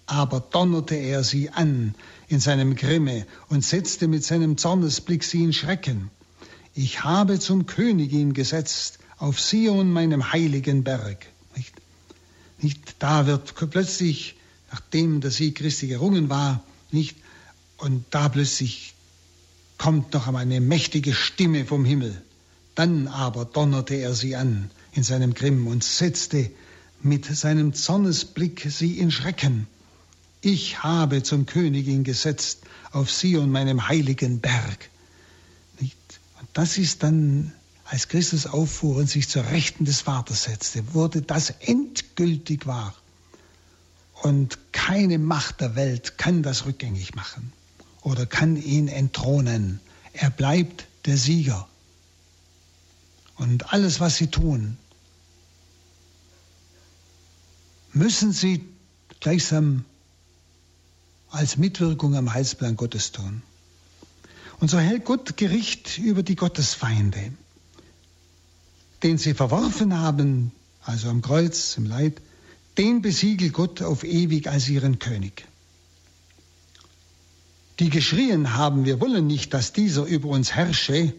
[0.07, 1.95] aber donnerte er sie an
[2.29, 6.11] in seinem Grimme und setzte mit seinem Zornesblick sie in Schrecken.
[6.75, 11.27] Ich habe zum Königin gesetzt auf Sion, meinem heiligen Berg.
[11.55, 11.75] Nicht?
[12.63, 14.37] Nicht, da wird plötzlich,
[14.73, 17.19] nachdem der Sieg Christi gerungen war, nicht,
[17.77, 18.95] und da plötzlich
[19.81, 22.21] kommt noch einmal eine mächtige Stimme vom Himmel.
[22.75, 26.51] Dann aber donnerte er sie an in seinem Grimm und setzte
[27.03, 29.67] mit seinem Zornesblick sie in Schrecken.
[30.43, 32.59] Ich habe zum Königin gesetzt
[32.93, 34.91] auf Sion, meinem heiligen Berg.
[35.81, 35.91] Und
[36.53, 37.55] das ist dann,
[37.87, 42.95] als Christus auffuhr und sich zur Rechten des Vaters setzte, wurde das endgültig wahr.
[44.21, 47.51] Und keine Macht der Welt kann das rückgängig machen
[48.03, 49.81] oder kann ihn entthronen.
[50.13, 51.69] Er bleibt der Sieger.
[53.37, 54.77] Und alles, was sie tun,
[57.93, 58.65] müssen sie
[59.21, 59.85] gleichsam
[61.31, 63.43] als Mitwirkung am Heilsplan Gottes tun.
[64.59, 67.33] Und so hält Gott Gericht über die Gottesfeinde,
[69.03, 72.21] den sie verworfen haben, also am Kreuz, im Leid,
[72.77, 75.47] den besiegelt Gott auf ewig als ihren König
[77.81, 81.13] die geschrien haben, wir wollen nicht, dass dieser über uns herrsche,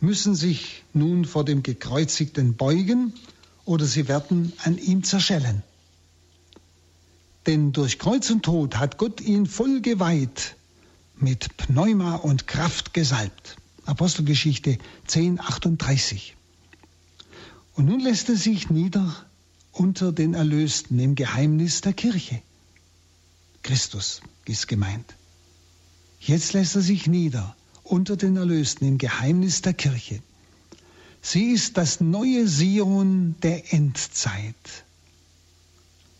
[0.00, 3.12] müssen sich nun vor dem Gekreuzigten beugen
[3.64, 5.62] oder sie werden an ihm zerschellen.
[7.48, 10.54] denn durch Kreuz und Tod hat Gott ihn voll geweiht,
[11.16, 13.56] mit Pneuma und Kraft gesalbt.
[13.86, 16.36] Apostelgeschichte 10, 38.
[17.74, 19.16] Und nun lässt er sich nieder
[19.72, 22.42] unter den Erlösten im Geheimnis der Kirche.
[23.62, 25.17] Christus ist gemeint.
[26.20, 30.20] Jetzt lässt er sich nieder unter den Erlösten im Geheimnis der Kirche.
[31.22, 34.54] Sie ist das neue Sion der Endzeit.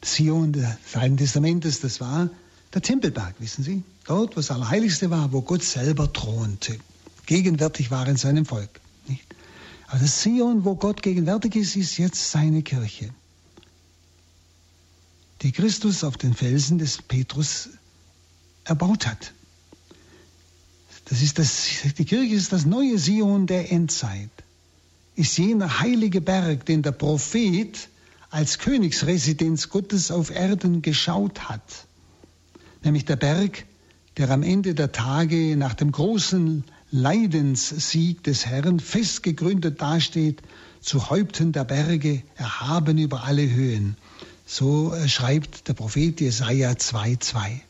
[0.03, 2.31] Sion des Alten Testamentes, das war
[2.73, 3.83] der Tempelberg, wissen Sie?
[4.05, 6.79] Dort, wo das Allerheiligste war, wo Gott selber thronte.
[7.27, 8.81] Gegenwärtig war in seinem Volk.
[9.07, 9.25] Nicht?
[9.89, 13.13] Aber das Sion, wo Gott gegenwärtig ist, ist jetzt seine Kirche.
[15.43, 17.71] Die Christus auf den Felsen des Petrus
[18.65, 19.33] erbaut hat.
[21.09, 24.31] Das ist das, die Kirche ist das neue Sion der Endzeit.
[25.14, 27.88] Ist jener heilige Berg, den der Prophet
[28.31, 31.87] als Königsresidenz Gottes auf Erden geschaut hat.
[32.85, 33.64] Nämlich der Berg,
[34.18, 40.42] der am Ende der Tage nach dem großen Leidenssieg des Herrn fest gegründet dasteht,
[40.81, 43.97] zu Häupten der Berge, erhaben über alle Höhen.
[44.47, 47.61] So äh, schreibt der Prophet Jesaja 2,2.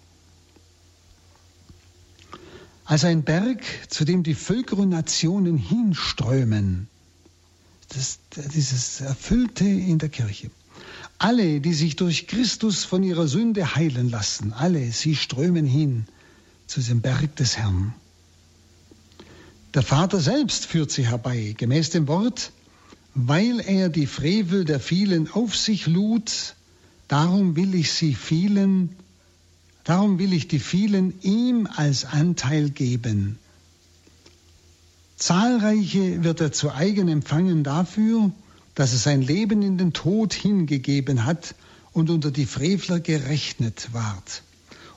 [2.89, 6.89] Als ein Berg, zu dem die Völker und Nationen hinströmen,
[7.91, 8.19] das,
[8.55, 10.51] dieses Erfüllte in der Kirche.
[11.19, 16.07] Alle, die sich durch Christus von ihrer Sünde heilen lassen, alle, sie strömen hin
[16.67, 17.93] zu dem Berg des Herrn.
[19.75, 22.53] Der Vater selbst führt sie herbei, gemäß dem Wort,
[23.15, 26.55] weil er die Frevel der vielen auf sich lud,
[27.07, 28.97] darum will ich sie vielen,
[29.89, 33.39] darum will ich die vielen ihm als Anteil geben.
[35.17, 38.31] Zahlreiche wird er zu eigen empfangen dafür,
[38.75, 41.55] dass er sein Leben in den Tod hingegeben hat
[41.93, 44.43] und unter die Frevler gerechnet ward,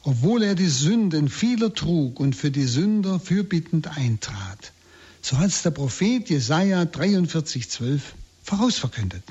[0.04, 4.74] obwohl er die Sünden vieler trug und für die Sünder fürbittend eintrat.
[5.22, 8.02] So hat es der Prophet Jesaja 43,12
[8.44, 9.24] vorausverkündet.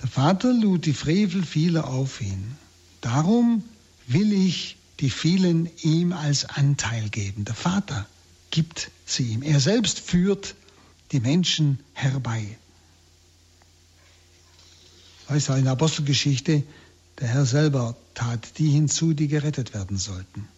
[0.00, 2.56] Der Vater lud die Frevel vieler auf ihn.
[3.00, 3.64] Darum
[4.06, 7.44] will ich die vielen ihm als Anteil geben.
[7.44, 8.06] Der Vater
[8.50, 9.42] gibt sie ihm.
[9.42, 10.54] Er selbst führt
[11.12, 12.58] die Menschen herbei.
[15.28, 16.62] Weiß auch in der Apostelgeschichte,
[17.20, 20.48] der Herr selber tat die hinzu, die gerettet werden sollten.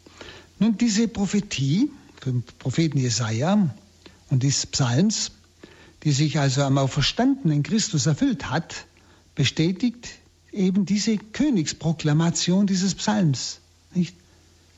[0.59, 3.75] Nun, diese Prophetie vom Propheten Jesaja
[4.31, 5.33] und des Psalms,
[6.05, 8.87] die sich also am auferstandenen Christus erfüllt hat,
[9.35, 10.09] bestätigt
[10.53, 13.61] eben diese Königsproklamation dieses Psalms.
[13.95, 14.15] Nicht?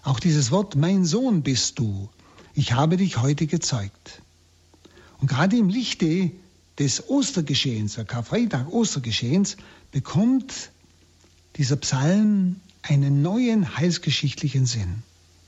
[0.03, 2.09] Auch dieses Wort, mein Sohn bist du,
[2.55, 4.23] ich habe dich heute gezeugt.
[5.19, 6.31] Und gerade im Lichte
[6.79, 9.57] des Ostergeschehens, der Karfreitag Ostergeschehens,
[9.93, 10.71] bekommt
[11.57, 15.03] dieser Psalm einen neuen heilsgeschichtlichen Sinn.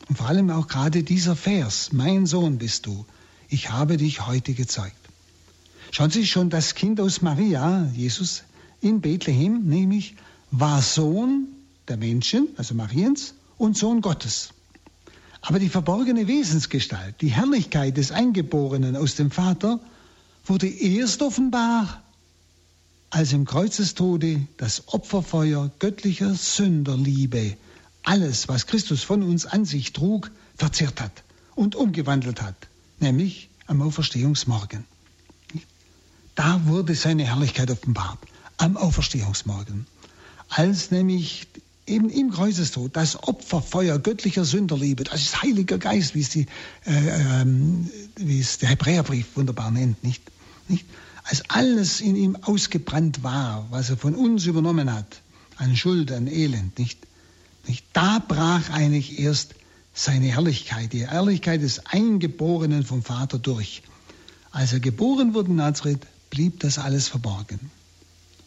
[0.08, 3.04] Und vor allem auch gerade dieser Vers, mein Sohn bist du,
[3.48, 4.96] ich habe dich heute gezeugt.
[5.90, 8.44] Schauen Sie schon, das Kind aus Maria, Jesus
[8.80, 10.16] in Bethlehem, nämlich
[10.50, 11.48] war Sohn
[11.88, 14.50] der Menschen, also Mariens, und Sohn Gottes.
[15.40, 19.80] Aber die verborgene Wesensgestalt, die Herrlichkeit des Eingeborenen aus dem Vater,
[20.44, 22.02] wurde erst offenbar,
[23.10, 27.56] als im Kreuzestode das Opferfeuer göttlicher Sünderliebe
[28.06, 32.56] alles, was Christus von uns an sich trug, verzehrt hat und umgewandelt hat,
[33.00, 34.84] nämlich am Auferstehungsmorgen.
[36.34, 38.18] Da wurde seine Herrlichkeit offenbart,
[38.56, 39.86] am Auferstehungsmorgen,
[40.48, 41.46] als nämlich
[41.86, 46.46] eben im Kreuzestod, das Opferfeuer göttlicher Sünderliebe, das ist Heiliger Geist, wie es, die,
[46.84, 50.22] äh, ähm, wie es der Hebräerbrief wunderbar nennt, nicht?
[50.68, 50.84] nicht?
[51.24, 55.22] Als alles in ihm ausgebrannt war, was er von uns übernommen hat,
[55.56, 56.98] an Schuld, an Elend, nicht?
[57.66, 57.84] nicht?
[57.92, 59.54] Da brach eigentlich erst
[59.94, 63.82] seine Herrlichkeit, die Herrlichkeit des Eingeborenen vom Vater durch.
[64.50, 67.70] Als er geboren wurde in Nazareth, blieb das alles verborgen.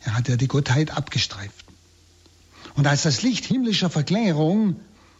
[0.09, 1.65] Er hat ja die Gottheit abgestreift.
[2.73, 4.77] Und als das Licht himmlischer Verklärung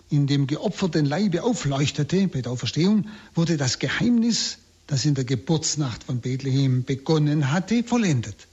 [0.10, 6.06] in dem geopferten Leibe aufleuchtete bei der Auferstehung, wurde das Geheimnis, das in der Geburtsnacht
[6.06, 8.48] von Bethlehem begonnen hatte, vollendet.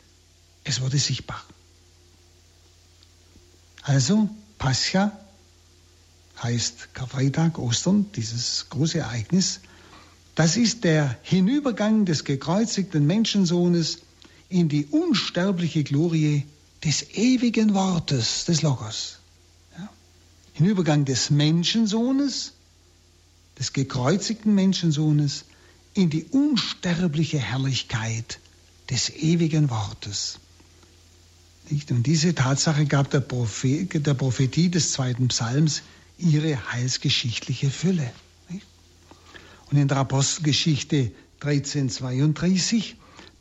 [0.62, 1.42] Es wurde sichtbar.
[3.80, 4.28] Also
[4.58, 5.18] Pascha
[6.42, 9.60] heißt Karfreitag, Ostern, dieses große Ereignis.
[10.34, 14.00] Das ist der Hinübergang des gekreuzigten Menschensohnes
[14.48, 16.44] in die unsterbliche Glorie
[16.84, 19.18] des ewigen Wortes, des Logos.
[19.76, 19.88] Ja?
[20.52, 22.52] Hinübergang des Menschensohnes,
[23.58, 25.44] des gekreuzigten Menschensohnes,
[25.94, 28.38] in die unsterbliche Herrlichkeit
[28.90, 30.38] des ewigen Wortes.
[31.70, 31.90] Nicht?
[31.90, 35.82] Und diese Tatsache gab der, Prophet, der Prophetie des zweiten Psalms
[36.18, 38.12] ihre heilsgeschichtliche Fülle.
[38.48, 38.66] Nicht?
[39.70, 42.96] Und in der Apostelgeschichte 1332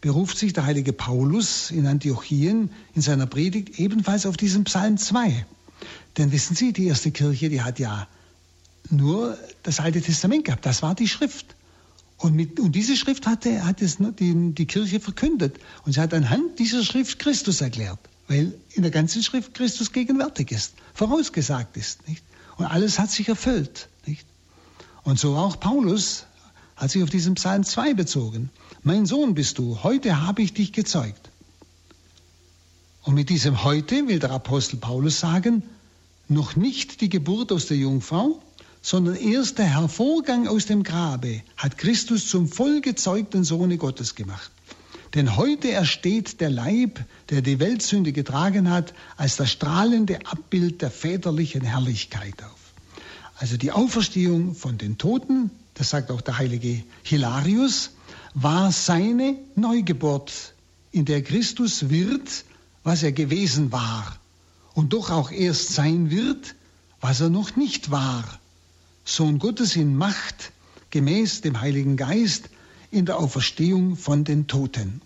[0.05, 5.47] beruft sich der heilige Paulus in Antiochien in seiner Predigt ebenfalls auf diesen Psalm 2.
[6.19, 8.07] Denn wissen Sie, die erste Kirche, die hat ja
[8.91, 10.63] nur das Alte Testament gehabt.
[10.63, 11.55] Das war die Schrift.
[12.17, 15.57] Und, mit, und diese Schrift hatte, hat es die, die Kirche verkündet.
[15.85, 17.97] Und sie hat anhand dieser Schrift Christus erklärt,
[18.27, 22.07] weil in der ganzen Schrift Christus gegenwärtig ist, vorausgesagt ist.
[22.07, 22.23] Nicht?
[22.57, 23.89] Und alles hat sich erfüllt.
[24.05, 24.27] Nicht?
[25.01, 26.27] Und so auch Paulus
[26.75, 28.51] hat sich auf diesen Psalm 2 bezogen.
[28.87, 31.31] Mein Sohn bist du, heute habe ich dich gezeugt.
[33.01, 35.63] Und mit diesem heute will der Apostel Paulus sagen,
[36.27, 38.39] noch nicht die Geburt aus der Jungfrau,
[38.83, 44.51] sondern erst der Hervorgang aus dem Grabe hat Christus zum vollgezeugten Sohne Gottes gemacht.
[45.15, 50.91] Denn heute ersteht der Leib, der die Weltsünde getragen hat, als das strahlende Abbild der
[50.91, 52.59] väterlichen Herrlichkeit auf.
[53.37, 57.89] Also die Auferstehung von den Toten, das sagt auch der heilige Hilarius,
[58.35, 60.53] war seine Neugeburt,
[60.91, 62.45] in der Christus wird,
[62.83, 64.19] was er gewesen war
[64.75, 66.55] und doch auch erst sein wird,
[67.01, 68.39] was er noch nicht war
[69.05, 70.51] Sohn Gottes in Macht,
[70.89, 72.49] gemäß dem Heiligen Geist,
[72.89, 75.01] in der Auferstehung von den Toten.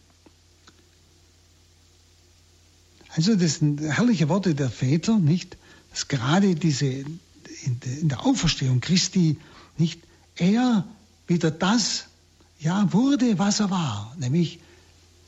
[3.09, 5.57] Also das sind herrliche Worte der Väter, nicht?
[5.91, 9.37] Dass gerade diese in der Auferstehung Christi
[9.77, 9.99] nicht
[10.35, 10.87] er
[11.27, 12.05] wieder das
[12.59, 14.59] ja wurde, was er war, nämlich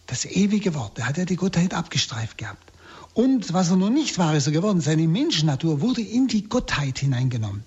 [0.08, 1.00] das ewige Wort.
[1.00, 2.72] Er hat ja die Gottheit abgestreift gehabt.
[3.14, 4.82] Und was er noch nicht war, ist er geworden.
[4.82, 7.64] Seine Menschennatur wurde in die Gottheit hineingenommen.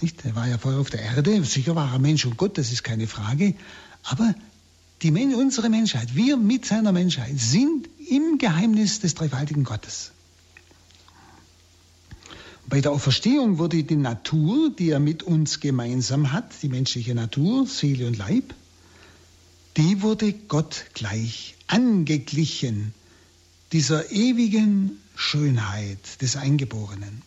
[0.00, 0.24] Nicht?
[0.24, 2.84] Er war ja vorher auf der Erde, sicher war er Mensch und Gott, das ist
[2.84, 3.54] keine Frage.
[4.02, 4.34] Aber
[5.02, 10.12] die, unsere Menschheit, wir mit seiner Menschheit, sind im Geheimnis des dreifaltigen Gottes.
[12.68, 17.66] Bei der Auferstehung wurde die Natur, die er mit uns gemeinsam hat, die menschliche Natur,
[17.66, 18.54] Seele und Leib,
[19.76, 22.94] die wurde Gott gleich, angeglichen
[23.72, 27.22] dieser ewigen Schönheit des Eingeborenen.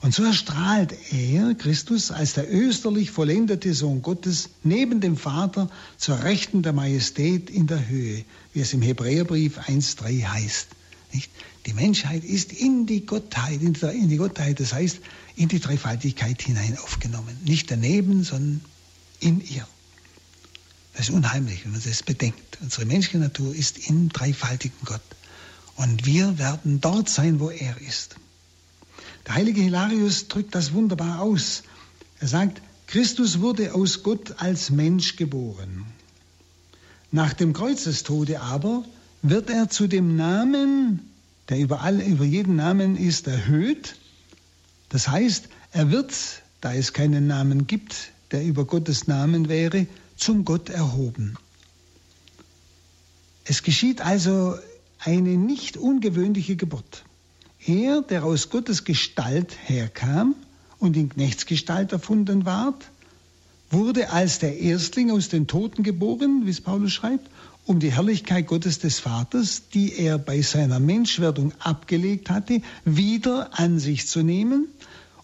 [0.00, 6.22] Und so erstrahlt er, Christus, als der österlich vollendete Sohn Gottes neben dem Vater zur
[6.22, 10.68] Rechten der Majestät in der Höhe, wie es im Hebräerbrief 1.3 heißt.
[11.12, 11.30] Nicht?
[11.66, 15.00] Die Menschheit ist in die Gottheit, in die, in die Gottheit, das heißt
[15.34, 17.36] in die Dreifaltigkeit hinein aufgenommen.
[17.44, 18.60] Nicht daneben, sondern
[19.20, 19.66] in ihr.
[20.96, 22.58] Das ist unheimlich, wenn man das bedenkt.
[22.62, 25.02] Unsere menschliche Natur ist im dreifaltigen Gott.
[25.76, 28.16] Und wir werden dort sein, wo er ist.
[29.26, 31.64] Der heilige Hilarius drückt das wunderbar aus.
[32.18, 35.84] Er sagt, Christus wurde aus Gott als Mensch geboren.
[37.12, 38.82] Nach dem Kreuzestode aber
[39.20, 41.10] wird er zu dem Namen,
[41.50, 43.96] der über, all, über jeden Namen ist, erhöht.
[44.88, 46.14] Das heißt, er wird,
[46.62, 49.86] da es keinen Namen gibt, der über Gottes Namen wäre,
[50.16, 51.36] zum Gott erhoben.
[53.44, 54.56] Es geschieht also
[54.98, 57.04] eine nicht ungewöhnliche Geburt.
[57.64, 60.34] Er, der aus Gottes Gestalt herkam
[60.78, 62.90] und in Knechtsgestalt erfunden ward,
[63.70, 67.28] wurde als der Erstling aus den Toten geboren, wie es Paulus schreibt,
[67.64, 73.80] um die Herrlichkeit Gottes des Vaters, die er bei seiner Menschwerdung abgelegt hatte, wieder an
[73.80, 74.68] sich zu nehmen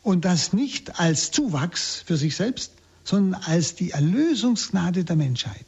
[0.03, 2.73] und das nicht als Zuwachs für sich selbst,
[3.05, 5.67] sondern als die Erlösungsgnade der Menschheit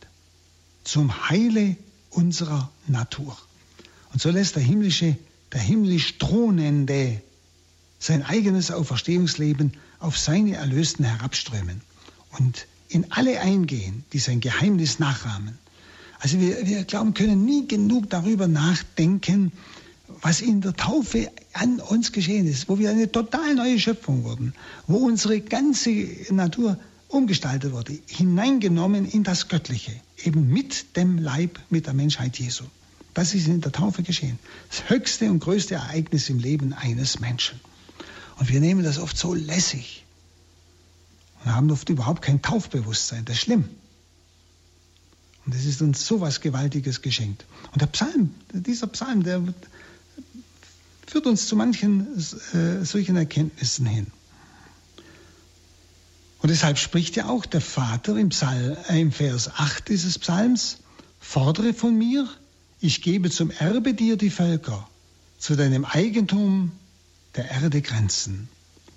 [0.84, 1.76] zum Heile
[2.10, 3.36] unserer Natur.
[4.12, 5.16] Und so lässt der himmlische
[5.54, 7.22] der himmlisch Thronende
[7.98, 11.80] sein eigenes Auferstehungsleben auf seine Erlösten herabströmen
[12.38, 15.58] und in alle eingehen, die sein Geheimnis nachrahmen.
[16.18, 19.52] Also wir, wir glauben, können nie genug darüber nachdenken,
[20.20, 24.54] was in der Taufe an uns geschehen ist, wo wir eine total neue Schöpfung wurden,
[24.86, 25.90] wo unsere ganze
[26.30, 26.78] Natur
[27.14, 29.92] umgestaltet wurde, hineingenommen in das Göttliche,
[30.24, 32.64] eben mit dem Leib, mit der Menschheit Jesu.
[33.14, 34.38] Das ist in der Taufe geschehen.
[34.68, 37.60] Das höchste und größte Ereignis im Leben eines Menschen.
[38.38, 40.04] Und wir nehmen das oft so lässig
[41.44, 43.24] und haben oft überhaupt kein Taufbewusstsein.
[43.24, 43.68] Das ist schlimm.
[45.46, 47.44] Und es ist uns so was Gewaltiges geschenkt.
[47.72, 49.42] Und der Psalm, dieser Psalm, der
[51.06, 54.06] führt uns zu manchen äh, solchen Erkenntnissen hin.
[56.44, 60.76] Und deshalb spricht ja auch der Vater im, Psalm, äh, im Vers 8 dieses Psalms,
[61.18, 62.28] fordere von mir,
[62.82, 64.86] ich gebe zum Erbe dir die Völker,
[65.38, 66.72] zu deinem Eigentum
[67.34, 68.48] der Erde Grenzen.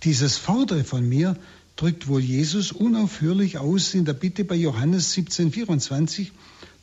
[0.03, 1.37] Dieses Fordere von mir
[1.77, 6.33] drückt wohl Jesus unaufhörlich aus in der Bitte bei Johannes 17, 24.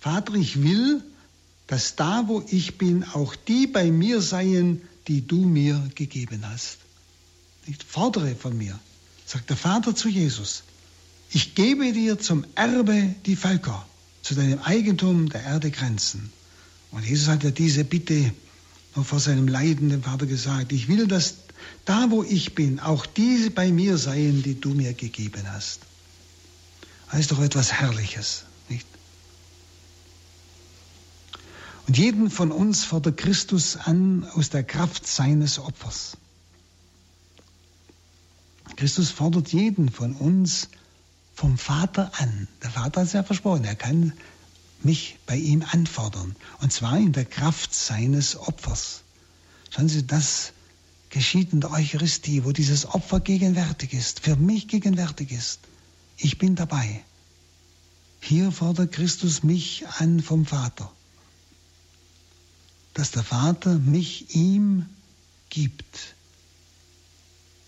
[0.01, 1.03] Vater, ich will,
[1.67, 6.79] dass da, wo ich bin, auch die bei mir seien, die du mir gegeben hast.
[7.67, 8.81] Ich fordere von mir,
[9.35, 10.63] sagt der Vater zu Jesus,
[11.29, 13.85] ich gebe dir zum Erbe die Völker,
[14.23, 16.33] zu deinem Eigentum der Erde Grenzen.
[16.93, 18.33] Und Jesus hat ja diese Bitte
[18.95, 21.35] noch vor seinem Leiden dem Vater gesagt, ich will, dass
[21.85, 25.81] da, wo ich bin, auch diese bei mir seien, die du mir gegeben hast.
[27.11, 28.87] Das ist doch etwas Herrliches, nicht?
[31.89, 36.17] Und jeden von uns fordert Christus an aus der Kraft seines Opfers.
[38.77, 40.69] Christus fordert jeden von uns
[41.35, 42.49] vom Vater an.
[42.63, 44.13] Der Vater hat es ja versprochen, er kann
[44.83, 46.37] mich bei ihm anfordern.
[46.61, 49.03] Und zwar in der Kraft seines Opfers.
[49.71, 50.53] Schauen Sie, das
[51.11, 55.61] geschieht in der Eucharistie, wo dieses Opfer gegenwärtig ist, für mich gegenwärtig ist.
[56.17, 57.03] Ich bin dabei.
[58.21, 60.91] Hier fordert Christus mich an vom Vater
[62.95, 64.87] dass der Vater mich ihm
[65.51, 66.14] gibt,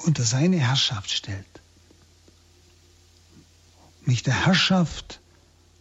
[0.07, 1.45] unter seine Herrschaft stellt,
[4.05, 5.21] mich der Herrschaft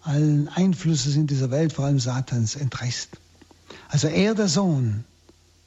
[0.02, 3.10] allen Einflusses in dieser Welt, vor allem Satans, entreißt.
[3.90, 5.04] Also er, der Sohn,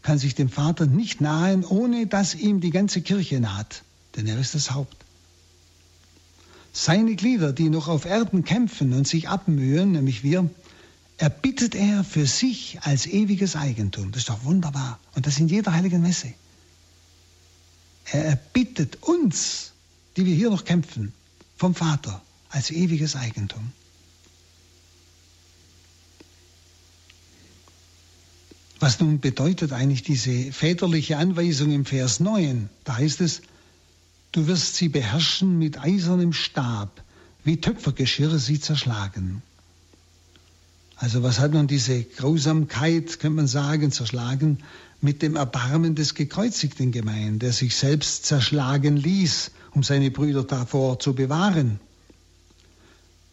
[0.02, 3.82] kann sich dem Vater nicht nahen, ohne dass ihm die ganze Kirche naht,
[4.16, 4.96] denn er ist das Haupt.
[6.72, 10.48] Seine Glieder, die noch auf Erden kämpfen und sich abmühen, nämlich wir,
[11.16, 14.12] erbittet er für sich als ewiges Eigentum.
[14.12, 15.00] Das ist doch wunderbar.
[15.16, 16.32] Und das in jeder heiligen Messe.
[18.12, 19.72] Er erbittet uns,
[20.16, 21.12] die wir hier noch kämpfen,
[21.56, 23.72] vom Vater als ewiges Eigentum.
[28.80, 32.70] Was nun bedeutet eigentlich diese väterliche Anweisung im Vers 9?
[32.84, 33.42] Da heißt es,
[34.32, 37.02] du wirst sie beherrschen mit eisernem Stab,
[37.44, 39.42] wie Töpfergeschirre sie zerschlagen.
[40.98, 44.58] Also was hat nun diese Grausamkeit, könnte man sagen, zerschlagen,
[45.00, 50.98] mit dem Erbarmen des Gekreuzigten gemeint, der sich selbst zerschlagen ließ, um seine Brüder davor
[50.98, 51.78] zu bewahren?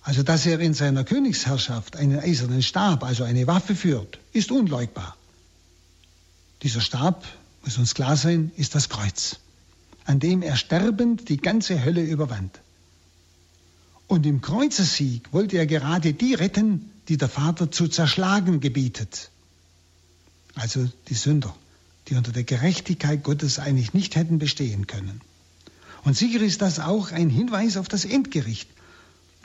[0.04, 5.18] Also dass er in seiner Königsherrschaft einen eisernen Stab, also eine Waffe führt, ist unleugbar.
[6.62, 7.26] Dieser Stab,
[7.64, 9.38] muss uns klar sein, ist das Kreuz,
[10.06, 12.62] an dem er sterbend die ganze Hölle überwand.
[14.06, 19.30] Und im Kreuzessieg wollte er gerade die retten, die der Vater zu zerschlagen gebietet.
[20.56, 21.56] Also die Sünder,
[22.08, 25.22] die unter der Gerechtigkeit Gottes eigentlich nicht hätten bestehen können.
[26.04, 28.70] Und sicher ist das auch ein Hinweis auf das Endgericht,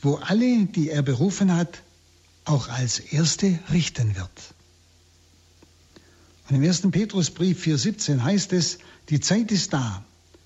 [0.02, 1.82] wo alle, die er berufen hat,
[2.44, 4.30] auch als Erste richten wird.
[6.48, 6.90] Und im 1.
[6.90, 10.04] Petrusbrief 4.17 heißt es, die Zeit ist da,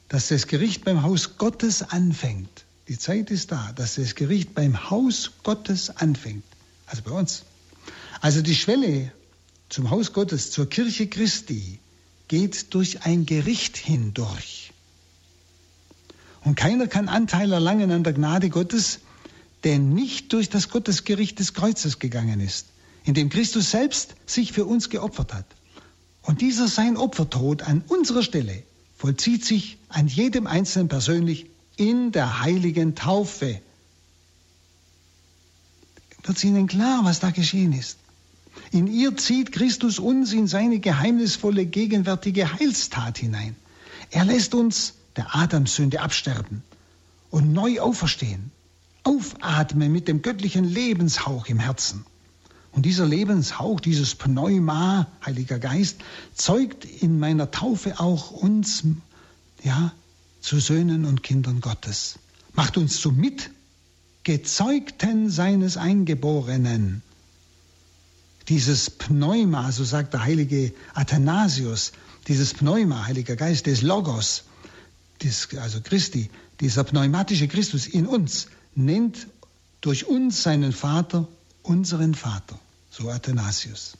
[0.08, 2.64] dass das Gericht beim Haus Gottes anfängt.
[2.88, 6.44] Die Zeit ist da, dass das Gericht beim Haus Gottes anfängt
[6.86, 7.44] also bei uns.
[8.20, 9.12] Also die Schwelle
[9.68, 11.78] zum Haus Gottes, zur Kirche Christi,
[12.28, 14.72] geht durch ein Gericht hindurch.
[16.42, 19.00] Und keiner kann Anteil erlangen an der Gnade Gottes,
[19.64, 22.66] der nicht durch das Gottesgericht des Kreuzes gegangen ist,
[23.04, 25.46] in dem Christus selbst sich für uns geopfert hat.
[26.22, 28.62] Und dieser sein Opfertod an unserer Stelle
[28.96, 33.60] vollzieht sich an jedem Einzelnen persönlich in der heiligen Taufe,
[36.24, 37.98] wird es ihnen klar, was da geschehen ist.
[38.70, 43.56] In ihr zieht Christus uns in seine geheimnisvolle gegenwärtige Heilstat hinein.
[44.10, 46.62] Er lässt uns der Adamssünde absterben
[47.30, 48.50] und neu auferstehen,
[49.02, 52.04] aufatmen mit dem göttlichen Lebenshauch im Herzen.
[52.72, 55.98] Und dieser Lebenshauch, dieses Pneuma, Heiliger Geist,
[56.34, 58.82] zeugt in meiner Taufe auch uns,
[59.62, 59.92] ja,
[60.40, 62.18] zu Söhnen und Kindern Gottes.
[62.54, 63.50] Macht uns zu Mit
[64.24, 67.02] Gezeugten seines Eingeborenen.
[68.48, 71.92] Dieses Pneuma, so sagt der heilige Athanasius,
[72.26, 74.44] dieses Pneuma, Heiliger Geist des Logos,
[75.22, 79.26] des, also Christi, dieser pneumatische Christus in uns, nennt
[79.80, 81.28] durch uns seinen Vater
[81.62, 82.58] unseren Vater,
[82.90, 83.96] so Athanasius.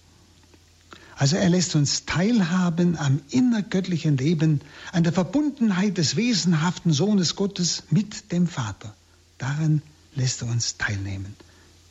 [1.16, 4.62] Also er lässt uns teilhaben am innergöttlichen Leben,
[4.92, 8.94] an der Verbundenheit des wesenhaften Sohnes Gottes mit dem Vater.
[9.38, 9.82] Darin
[10.14, 11.36] lässt er uns teilnehmen.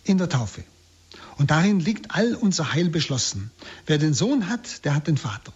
[0.04, 0.64] In der Taufe.
[1.38, 3.52] Und darin liegt all unser Heil beschlossen.
[3.86, 5.54] Wer den Sohn hat, der hat den Vater.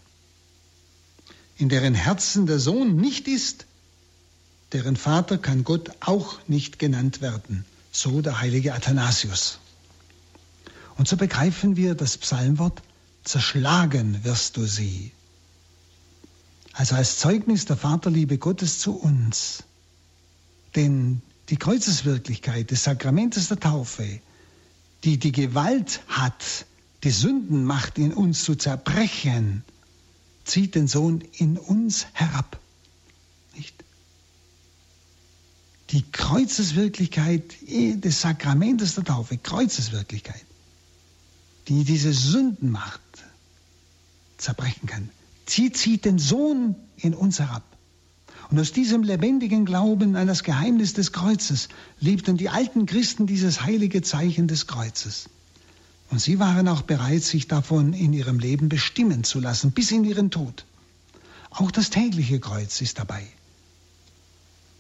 [1.57, 3.65] In deren Herzen der Sohn nicht ist,
[4.73, 7.65] deren Vater kann Gott auch nicht genannt werden.
[7.91, 9.59] So der heilige Athanasius.
[10.97, 12.81] Und so begreifen wir das Psalmwort,
[13.23, 15.11] zerschlagen wirst du sie.
[16.73, 19.63] Also als Zeugnis der Vaterliebe Gottes zu uns.
[20.75, 24.19] Denn die Kreuzeswirklichkeit des Sakramentes der Taufe,
[25.03, 26.65] die die Gewalt hat,
[27.03, 29.63] die Sündenmacht in uns zu zerbrechen,
[30.43, 32.59] zieht den Sohn in uns herab.
[33.55, 33.75] Nicht?
[35.91, 40.45] Die Kreuzeswirklichkeit des Sakramentes der Taufe, Kreuzeswirklichkeit,
[41.67, 42.99] die diese Sündenmacht
[44.37, 45.09] zerbrechen kann,
[45.45, 47.76] sie zieht den Sohn in uns herab.
[48.49, 51.67] Und aus diesem lebendigen Glauben an das Geheimnis des Kreuzes
[51.99, 55.29] liebten die alten Christen dieses heilige Zeichen des Kreuzes.
[56.09, 60.05] Und sie waren auch bereit, sich davon in ihrem Leben bestimmen zu lassen, bis in
[60.05, 60.65] ihren Tod.
[61.49, 63.27] Auch das tägliche Kreuz ist dabei.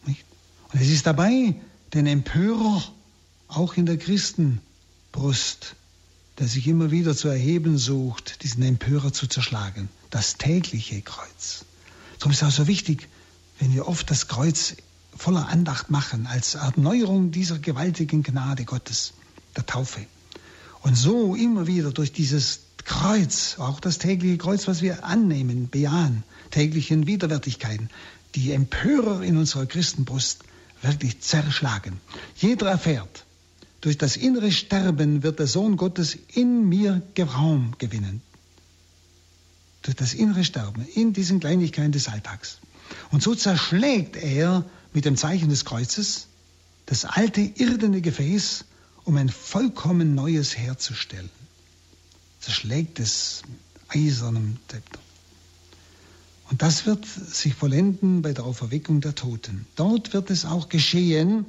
[0.05, 0.23] Nicht?
[0.71, 1.55] Und es ist dabei,
[1.93, 2.83] den Empörer
[3.49, 5.75] auch in der Christenbrust,
[6.39, 9.89] der sich immer wieder zu erheben sucht, diesen Empörer zu zerschlagen.
[10.09, 11.65] Das tägliche Kreuz.
[12.19, 13.09] Darum ist es auch so wichtig,
[13.59, 14.75] wenn wir oft das Kreuz
[15.15, 19.13] voller Andacht machen, als Erneuerung dieser gewaltigen Gnade Gottes,
[19.55, 20.05] der Taufe.
[20.81, 26.23] Und so immer wieder durch dieses Kreuz, auch das tägliche Kreuz, was wir annehmen, bejahen,
[26.51, 27.89] täglichen Widerwärtigkeiten,
[28.35, 30.43] die Empörer in unserer Christenbrust
[30.81, 31.99] wirklich zerschlagen.
[32.35, 33.25] Jeder erfährt,
[33.81, 38.21] durch das innere Sterben wird der Sohn Gottes in mir Raum gewinnen.
[39.81, 42.59] Durch das innere Sterben, in diesen Kleinigkeiten des Alltags.
[43.11, 46.27] Und so zerschlägt er mit dem Zeichen des Kreuzes
[46.85, 48.65] das alte irdene Gefäß
[49.03, 51.29] um ein vollkommen neues herzustellen.
[52.39, 53.43] Zerschlägt es
[53.89, 54.99] eisernem Zepter.
[56.49, 59.65] Und das wird sich vollenden bei der Auferweckung der Toten.
[59.75, 61.45] Dort wird es auch geschehen,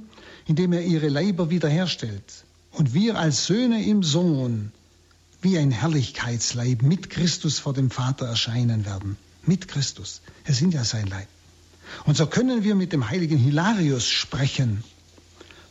[0.47, 2.45] indem er ihre Leiber wiederherstellt.
[2.73, 4.73] Und wir als Söhne im Sohn
[5.41, 9.17] wie ein Herrlichkeitsleib mit Christus vor dem Vater erscheinen werden.
[9.49, 10.21] Mit Christus.
[10.45, 11.27] Wir sind ja sein Leib.
[12.05, 14.85] Und so können wir mit dem heiligen Hilarius sprechen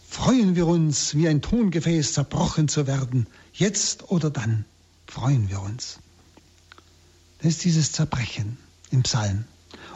[0.07, 3.27] freuen wir uns, wie ein Tongefäß zerbrochen zu werden.
[3.53, 4.65] Jetzt oder dann
[5.05, 5.99] freuen wir uns.
[7.39, 8.57] Das ist dieses Zerbrechen
[8.89, 9.45] im Psalm.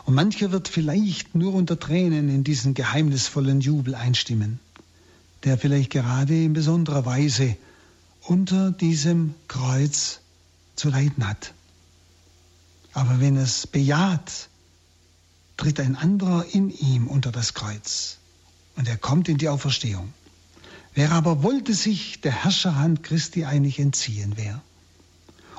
[0.05, 4.59] Und mancher wird vielleicht nur unter Tränen in diesen geheimnisvollen Jubel einstimmen,
[5.43, 7.55] der vielleicht gerade in besonderer Weise
[8.21, 10.19] unter diesem Kreuz
[10.75, 11.53] zu leiden hat.
[12.93, 14.49] Aber wenn es bejaht,
[15.57, 18.17] tritt ein anderer in ihm unter das Kreuz
[18.75, 20.13] und er kommt in die Auferstehung.
[20.93, 24.61] Wer aber wollte sich der Herrscherhand Christi eigentlich entziehen, wer?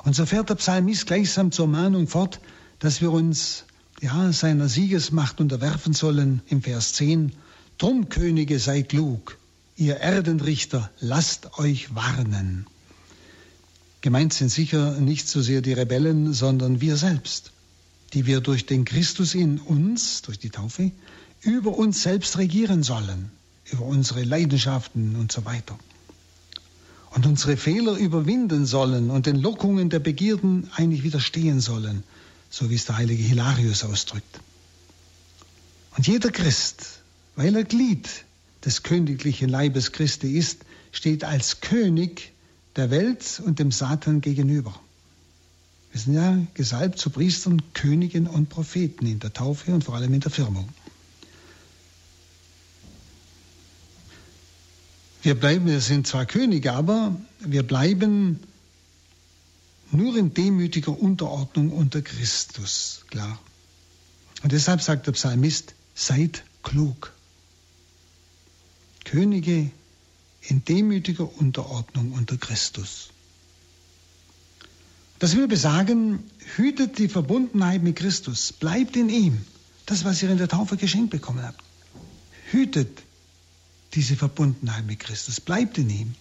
[0.03, 2.39] Und so fährt der Psalmist gleichsam zur Mahnung fort,
[2.79, 3.63] dass wir uns
[4.01, 7.31] ja, seiner Siegesmacht unterwerfen sollen im Vers 10.
[7.77, 9.37] Drum, Könige, seid klug,
[9.77, 12.67] ihr Erdenrichter, lasst euch warnen.
[14.03, 17.53] Gemeint sind sicher nicht so sehr die Rebellen, sondern wir selbst,
[18.11, 20.91] die wir durch den Christus in uns, durch die Taufe,
[21.39, 23.31] über uns selbst regieren sollen,
[23.71, 25.79] über unsere Leidenschaften und so weiter.
[27.11, 32.03] Und unsere Fehler überwinden sollen und den Lockungen der Begierden eigentlich widerstehen sollen,
[32.49, 34.41] so wie es der heilige Hilarius ausdrückt.
[35.95, 36.99] Und jeder Christ,
[37.37, 38.09] weil er Glied
[38.65, 42.32] des königlichen Leibes Christi ist, steht als König
[42.75, 44.73] der Welt und dem Satan gegenüber.
[45.91, 50.13] Wir sind ja gesalbt zu Priestern, Königen und Propheten in der Taufe und vor allem
[50.13, 50.67] in der Firmung.
[55.21, 58.39] Wir bleiben, wir sind zwar Könige, aber wir bleiben
[59.91, 63.39] nur in demütiger Unterordnung unter Christus, klar.
[64.41, 67.13] Und deshalb sagt der Psalmist, seid klug.
[69.05, 69.69] Könige
[70.47, 73.09] in demütiger Unterordnung unter Christus.
[75.19, 76.19] Das will besagen,
[76.55, 79.45] hütet die Verbundenheit mit Christus, bleibt in ihm.
[79.85, 81.61] Das, was ihr in der Taufe geschenkt bekommen habt.
[82.51, 83.03] Hütet
[83.93, 85.39] diese Verbundenheit mit Christus.
[85.39, 86.15] Bleibt in ihm.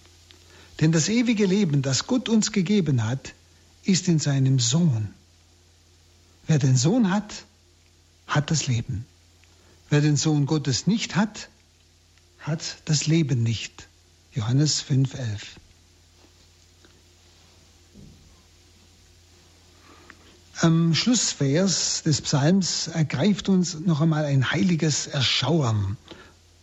[0.81, 3.35] Denn das ewige Leben, das Gott uns gegeben hat,
[3.85, 5.09] ist in seinem Sohn.
[6.47, 7.45] Wer den Sohn hat,
[8.27, 9.05] hat das Leben.
[9.91, 11.49] Wer den Sohn Gottes nicht hat,
[12.39, 13.89] hat das Leben nicht.
[14.35, 15.41] Johannes 5,11.
[20.61, 25.97] Am Schlussvers des Psalms ergreift uns noch einmal ein heiliges Erschauern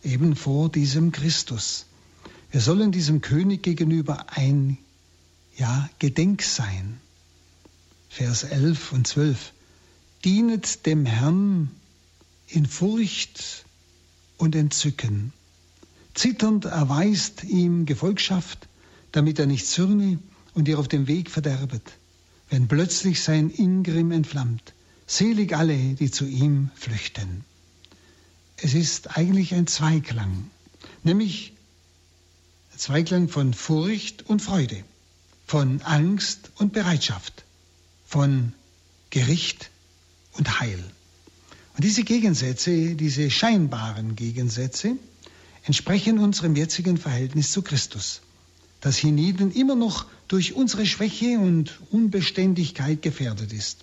[0.02, 1.86] eben vor diesem Christus.
[2.50, 4.78] Wir sollen diesem König gegenüber ein
[5.56, 6.98] ja, Gedenk sein.
[8.08, 9.52] Vers 11 und 12.
[10.24, 11.70] Dienet dem Herrn
[12.48, 13.64] in Furcht
[14.38, 15.32] und Entzücken.
[16.20, 18.68] Zitternd erweist ihm Gefolgschaft,
[19.10, 20.18] damit er nicht zürne
[20.52, 21.92] und ihr auf dem Weg verderbet,
[22.50, 24.74] wenn plötzlich sein Ingrimm entflammt.
[25.06, 27.46] Selig alle, die zu ihm flüchten.
[28.58, 30.50] Es ist eigentlich ein Zweiklang,
[31.04, 31.54] nämlich
[32.74, 34.84] ein Zweiklang von Furcht und Freude,
[35.46, 37.44] von Angst und Bereitschaft,
[38.04, 38.52] von
[39.08, 39.70] Gericht
[40.32, 40.84] und Heil.
[41.76, 44.98] Und diese Gegensätze, diese scheinbaren Gegensätze,
[45.64, 48.20] entsprechen unserem jetzigen Verhältnis zu Christus,
[48.80, 53.78] das hienieden immer noch durch unsere Schwäche und Unbeständigkeit gefährdet ist.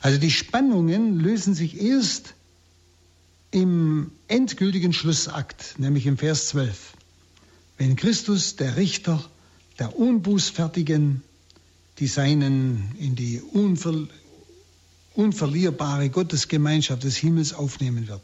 [0.00, 2.34] Also die Spannungen lösen sich erst
[3.50, 6.94] im endgültigen Schlussakt, nämlich im Vers 12.
[7.78, 9.24] Wenn Christus, der Richter
[9.78, 11.22] der Unbußfertigen,
[11.98, 14.08] die Seinen in die unver
[15.14, 18.22] unverlierbare Gottesgemeinschaft des Himmels aufnehmen wird.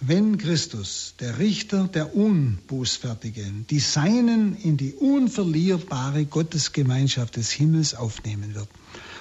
[0.00, 8.54] Wenn Christus, der Richter der Unbußfertigen, die Seinen in die unverlierbare Gottesgemeinschaft des Himmels aufnehmen
[8.54, 8.68] wird.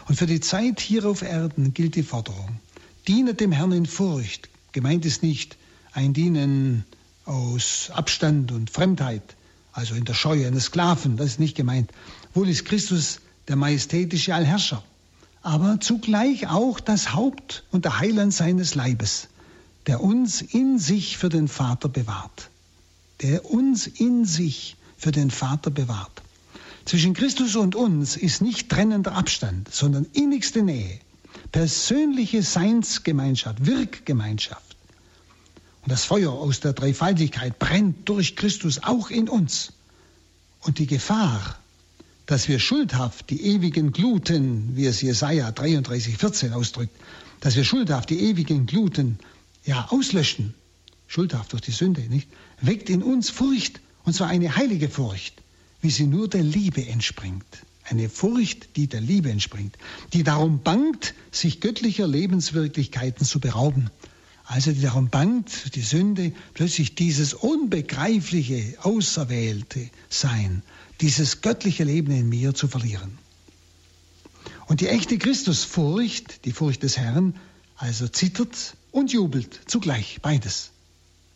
[0.10, 2.60] Und für die Zeit hier auf Erden gilt die Forderung,
[3.08, 4.50] dienet dem Herrn in Furcht.
[4.74, 5.56] Gemeint ist nicht
[5.94, 6.84] ein Dienen
[7.24, 9.24] aus Abstand und Fremdheit,
[9.72, 11.90] also in der Scheu eines Sklaven, das ist nicht gemeint.
[12.34, 14.84] Wohl ist Christus der majestätische Allherrscher,
[15.42, 19.30] aber zugleich auch das Haupt und der Heiland seines Leibes
[19.88, 22.50] der uns in sich für den Vater bewahrt.
[23.22, 26.22] Der uns in sich für den Vater bewahrt.
[26.86, 31.00] Zwischen Christus und uns ist nicht trennender Abstand, sondern innigste Nähe,
[31.52, 34.76] persönliche Seinsgemeinschaft, Wirkgemeinschaft.
[35.82, 39.74] Und das Feuer aus der Dreifaltigkeit brennt durch Christus auch in uns.
[40.62, 41.58] Und die Gefahr,
[42.26, 46.96] dass wir schuldhaft die ewigen Gluten, wie es Jesaja 33, 14 ausdrückt,
[47.40, 49.20] dass wir schuldhaft die ewigen Gluten
[49.66, 50.54] ja, auslöschen,
[51.08, 52.30] schuldhaft durch die Sünde, nicht,
[52.62, 55.42] weckt in uns Furcht, und zwar eine heilige Furcht,
[55.82, 57.46] wie sie nur der Liebe entspringt.
[57.84, 59.78] Eine Furcht, die der Liebe entspringt,
[60.14, 63.90] die darum bangt, sich göttlicher Lebenswirklichkeiten zu berauben.
[64.46, 70.62] Also die darum bangt, die Sünde, plötzlich dieses unbegreifliche, auserwählte Sein,
[71.02, 73.18] dieses göttliche Leben in mir zu verlieren.
[74.68, 77.36] Und die echte Christusfurcht, die Furcht des Herrn,
[77.78, 80.72] also zittert und jubelt zugleich, beides.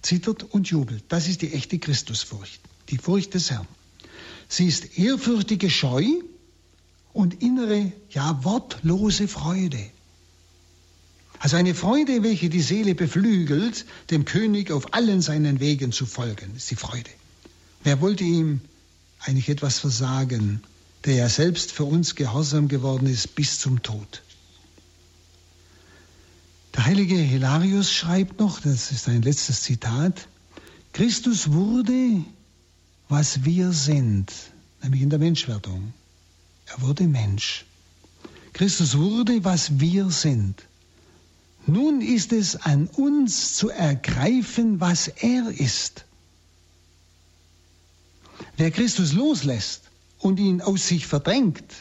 [0.02, 1.04] Zittert und jubelt.
[1.10, 3.68] Das ist die echte Christusfurcht, die Furcht des Herrn.
[4.48, 6.06] Sie ist ehrfürchtige Scheu
[7.12, 9.92] und innere, ja wortlose Freude.
[11.40, 16.56] Also eine Freude, welche die Seele beflügelt, dem König auf allen seinen Wegen zu folgen,
[16.56, 17.12] ist die Freude.
[17.84, 18.62] Wer wollte ihm
[19.20, 20.64] eigentlich etwas versagen,
[21.04, 24.22] der ja selbst für uns gehorsam geworden ist bis zum Tod?
[26.80, 30.30] Der heilige Hilarius schreibt noch, das ist ein letztes Zitat,
[30.94, 32.24] Christus wurde,
[33.10, 34.32] was wir sind,
[34.82, 35.92] nämlich in der Menschwerdung.
[36.68, 37.66] Er wurde Mensch.
[38.54, 40.64] Christus wurde, was wir sind.
[41.68, 46.06] Nun ist es an uns zu ergreifen, was er ist.
[48.56, 49.82] Wer Christus loslässt
[50.18, 51.74] und ihn aus sich verdrängt,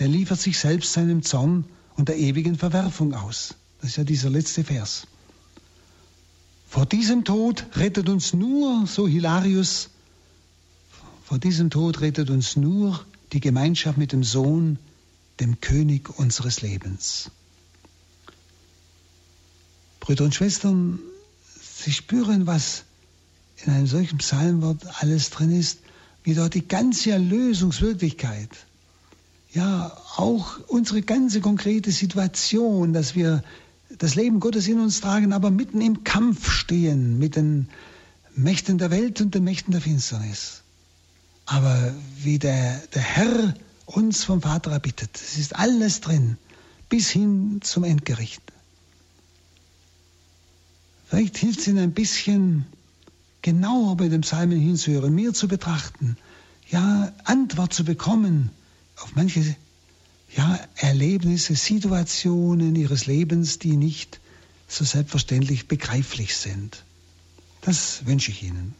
[0.00, 1.64] der liefert sich selbst seinem Zorn
[1.96, 3.54] und der ewigen Verwerfung aus.
[3.80, 5.06] Das ist ja dieser letzte Vers.
[6.68, 9.90] Vor diesem Tod rettet uns nur, so Hilarius,
[11.24, 14.78] vor diesem Tod rettet uns nur die Gemeinschaft mit dem Sohn,
[15.40, 17.30] dem König unseres Lebens.
[20.00, 20.98] Brüder und Schwestern,
[21.76, 22.84] Sie spüren, was
[23.64, 25.78] in einem solchen Psalmwort alles drin ist,
[26.22, 28.50] wie dort die ganze Erlösungswirklichkeit
[29.54, 33.42] ja auch unsere ganze konkrete Situation, dass wir
[33.98, 37.68] das Leben Gottes in uns tragen, aber mitten im Kampf stehen mit den
[38.34, 40.62] Mächten der Welt und den Mächten der Finsternis.
[41.46, 43.54] Aber wie der, der Herr
[43.86, 46.36] uns vom Vater erbittet, es ist alles drin,
[46.88, 48.42] bis hin zum Endgericht.
[51.06, 52.66] Vielleicht hilft es Ihnen ein bisschen
[53.42, 56.16] genauer bei dem Psalmen hinzuhören, mehr zu betrachten,
[56.70, 58.50] ja, Antwort zu bekommen
[58.96, 59.56] auf manche
[60.36, 64.20] ja, Erlebnisse, Situationen ihres Lebens, die nicht
[64.68, 66.82] so selbstverständlich begreiflich sind.
[67.60, 68.74] Das wünsche ich Ihnen.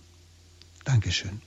[0.84, 1.40] Dankeschön.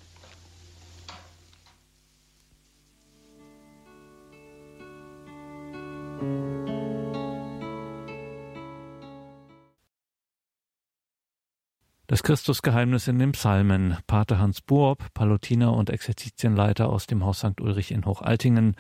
[12.10, 13.98] Das Christusgeheimnis in den Psalmen.
[14.08, 17.60] Pater Hans Buob, Palutiner und Exerzitienleiter aus dem Haus St.
[17.60, 18.78] Ulrich in Hochaltingen,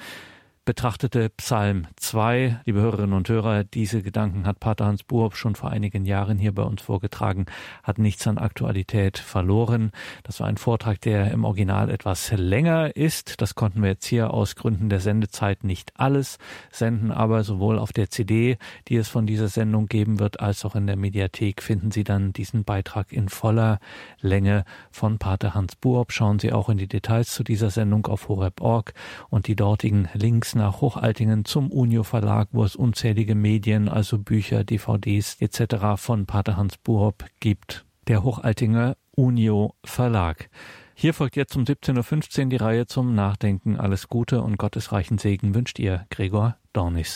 [0.68, 2.59] betrachtete Psalm 2.
[2.65, 6.53] Liebe Hörerinnen und Hörer, diese Gedanken hat Pater Hans Buob schon vor einigen Jahren hier
[6.53, 7.45] bei uns vorgetragen,
[7.84, 9.91] hat nichts an Aktualität verloren.
[10.24, 13.39] Das war ein Vortrag, der im Original etwas länger ist.
[13.39, 16.38] Das konnten wir jetzt hier aus Gründen der Sendezeit nicht alles
[16.70, 18.57] senden, aber sowohl auf der CD,
[18.89, 22.34] die es von dieser Sendung geben wird, als auch in der Mediathek finden Sie dann
[22.34, 23.80] diesen Beitrag in voller
[24.20, 26.11] Länge von Pater Hans Buob.
[26.11, 28.93] Schauen Sie auch in die Details zu dieser Sendung auf horeb.org
[29.30, 34.64] und die dortigen Links nach Hochaltingen zum Unio Verlag, wo es unzählige Medien, also Bücher,
[34.64, 35.95] DVDs etc.
[35.95, 37.86] von Pater Hans Buob gibt.
[38.08, 40.49] Der Hochaltinger Unio Verlag.
[40.93, 43.78] Hier folgt jetzt um 17.15 Uhr die Reihe zum Nachdenken.
[43.78, 47.16] Alles Gute und Gottes reichen Segen wünscht ihr, Gregor Dornis.